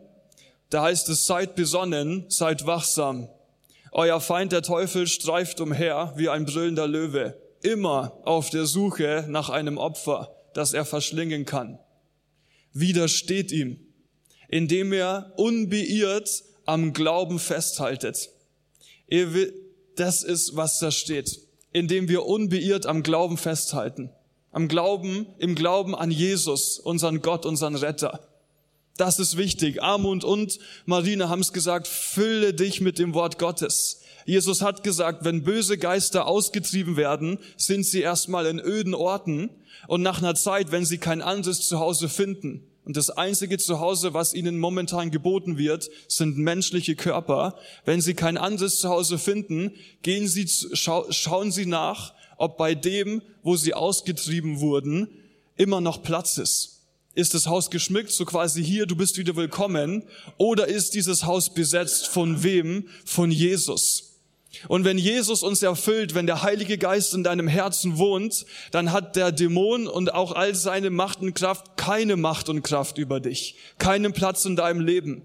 [0.69, 3.27] Da heißt es, seid besonnen, seid wachsam.
[3.91, 9.49] Euer Feind, der Teufel, streift umher wie ein brüllender Löwe, immer auf der Suche nach
[9.49, 11.77] einem Opfer, das er verschlingen kann.
[12.73, 13.79] Widersteht ihm,
[14.47, 18.29] indem er unbeirrt am Glauben festhaltet.
[19.97, 21.41] Das ist, was da steht.
[21.73, 24.09] Indem wir unbeirrt am Glauben festhalten.
[24.51, 28.30] Am Glauben, im Glauben an Jesus, unseren Gott, unseren Retter.
[28.97, 29.81] Das ist wichtig.
[29.81, 34.01] Armund und Marine haben es gesagt, fülle dich mit dem Wort Gottes.
[34.25, 39.49] Jesus hat gesagt, wenn böse Geister ausgetrieben werden, sind sie erstmal in öden Orten
[39.87, 44.33] und nach einer Zeit, wenn sie kein anderes Zuhause finden, und das einzige Zuhause, was
[44.33, 47.55] ihnen momentan geboten wird, sind menschliche Körper.
[47.85, 53.21] Wenn sie kein anderes Zuhause finden, gehen sie, schau, schauen sie nach, ob bei dem,
[53.43, 55.09] wo sie ausgetrieben wurden,
[55.57, 56.70] immer noch Platz ist.
[57.13, 60.03] Ist das Haus geschmückt, so quasi hier, du bist wieder willkommen,
[60.37, 62.87] oder ist dieses Haus besetzt von wem?
[63.03, 64.11] Von Jesus.
[64.67, 69.15] Und wenn Jesus uns erfüllt, wenn der Heilige Geist in deinem Herzen wohnt, dann hat
[69.15, 73.55] der Dämon und auch all seine Macht und Kraft keine Macht und Kraft über dich,
[73.77, 75.23] keinen Platz in deinem Leben.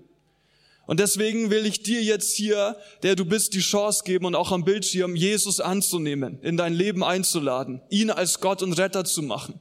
[0.86, 4.52] Und deswegen will ich dir jetzt hier, der du bist, die Chance geben und auch
[4.52, 9.60] am Bildschirm Jesus anzunehmen, in dein Leben einzuladen, ihn als Gott und Retter zu machen.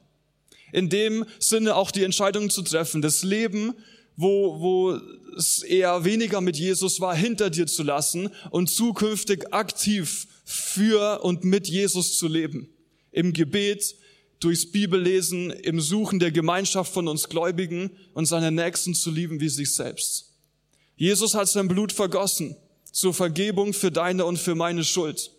[0.72, 3.74] In dem Sinne auch die Entscheidung zu treffen, das Leben
[4.16, 5.00] wo, wo
[5.36, 11.44] es eher weniger mit Jesus war, hinter dir zu lassen und zukünftig aktiv für und
[11.44, 12.68] mit Jesus zu leben.
[13.12, 13.94] Im Gebet,
[14.40, 19.48] durchs Bibellesen, im Suchen der Gemeinschaft von uns Gläubigen und seine Nächsten zu lieben wie
[19.48, 20.32] sich selbst.
[20.96, 22.56] Jesus hat sein Blut vergossen
[22.90, 25.30] zur Vergebung für deine und für meine Schuld,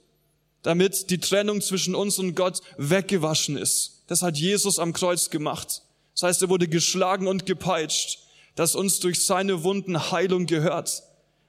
[0.62, 3.97] damit die Trennung zwischen uns und Gott weggewaschen ist.
[4.08, 5.84] Das hat Jesus am Kreuz gemacht.
[6.14, 8.20] Das heißt, er wurde geschlagen und gepeitscht
[8.58, 11.04] dass uns durch seine Wunden Heilung gehört.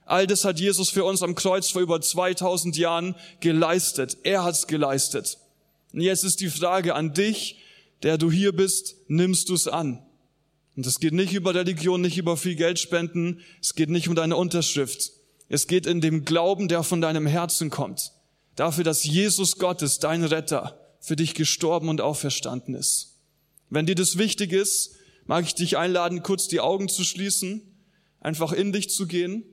[0.05, 4.17] All das hat Jesus für uns am Kreuz vor über 2000 Jahren geleistet.
[4.23, 5.39] Er hat's geleistet.
[5.91, 7.57] Und jetzt ist die Frage an dich,
[8.03, 10.03] der du hier bist, nimmst du es an?
[10.75, 14.15] Und es geht nicht über Religion, nicht über viel Geld spenden, es geht nicht um
[14.15, 15.11] deine Unterschrift.
[15.49, 18.11] Es geht in dem Glauben, der von deinem Herzen kommt.
[18.55, 23.15] Dafür, dass Jesus Gottes, dein Retter, für dich gestorben und auferstanden ist.
[23.69, 24.95] Wenn dir das wichtig ist,
[25.25, 27.61] mag ich dich einladen, kurz die Augen zu schließen,
[28.19, 29.43] einfach in dich zu gehen.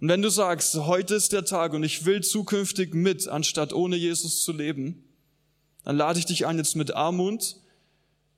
[0.00, 3.96] Und wenn du sagst, heute ist der Tag und ich will zukünftig mit, anstatt ohne
[3.96, 5.04] Jesus zu leben,
[5.84, 7.56] dann lade ich dich ein, jetzt mit Armut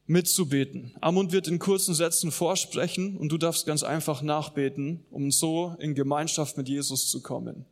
[0.07, 0.93] mitzubeten.
[1.01, 5.95] Armut wird in kurzen Sätzen vorsprechen und du darfst ganz einfach nachbeten, um so in
[5.95, 7.65] Gemeinschaft mit Jesus zu kommen.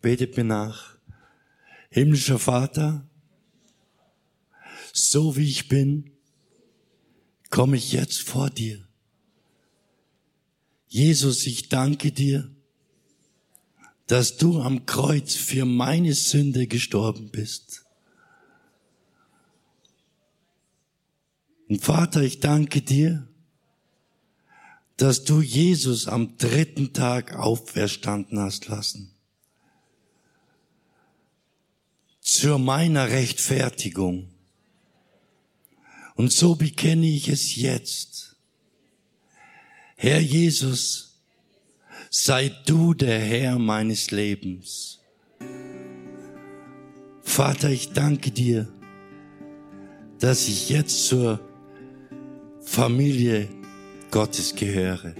[0.00, 0.96] Betet mir nach.
[1.90, 3.07] Himmlischer Vater,
[4.92, 6.10] so wie ich bin,
[7.50, 8.86] komme ich jetzt vor dir.
[10.88, 12.50] Jesus, ich danke dir,
[14.06, 17.84] dass du am Kreuz für meine Sünde gestorben bist.
[21.68, 23.28] Und Vater, ich danke dir,
[24.96, 29.14] dass du Jesus am dritten Tag auferstanden hast lassen.
[32.20, 34.30] Zur meiner Rechtfertigung
[36.18, 38.36] und so bekenne ich es jetzt.
[39.96, 41.22] Herr Jesus,
[42.10, 44.98] sei du der Herr meines Lebens.
[47.22, 48.66] Vater, ich danke dir,
[50.18, 51.38] dass ich jetzt zur
[52.62, 53.48] Familie
[54.10, 55.14] Gottes gehöre.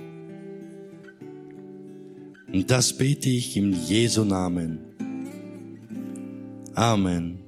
[2.53, 4.81] Und das bete ich im Jesu Namen.
[6.75, 7.48] Amen.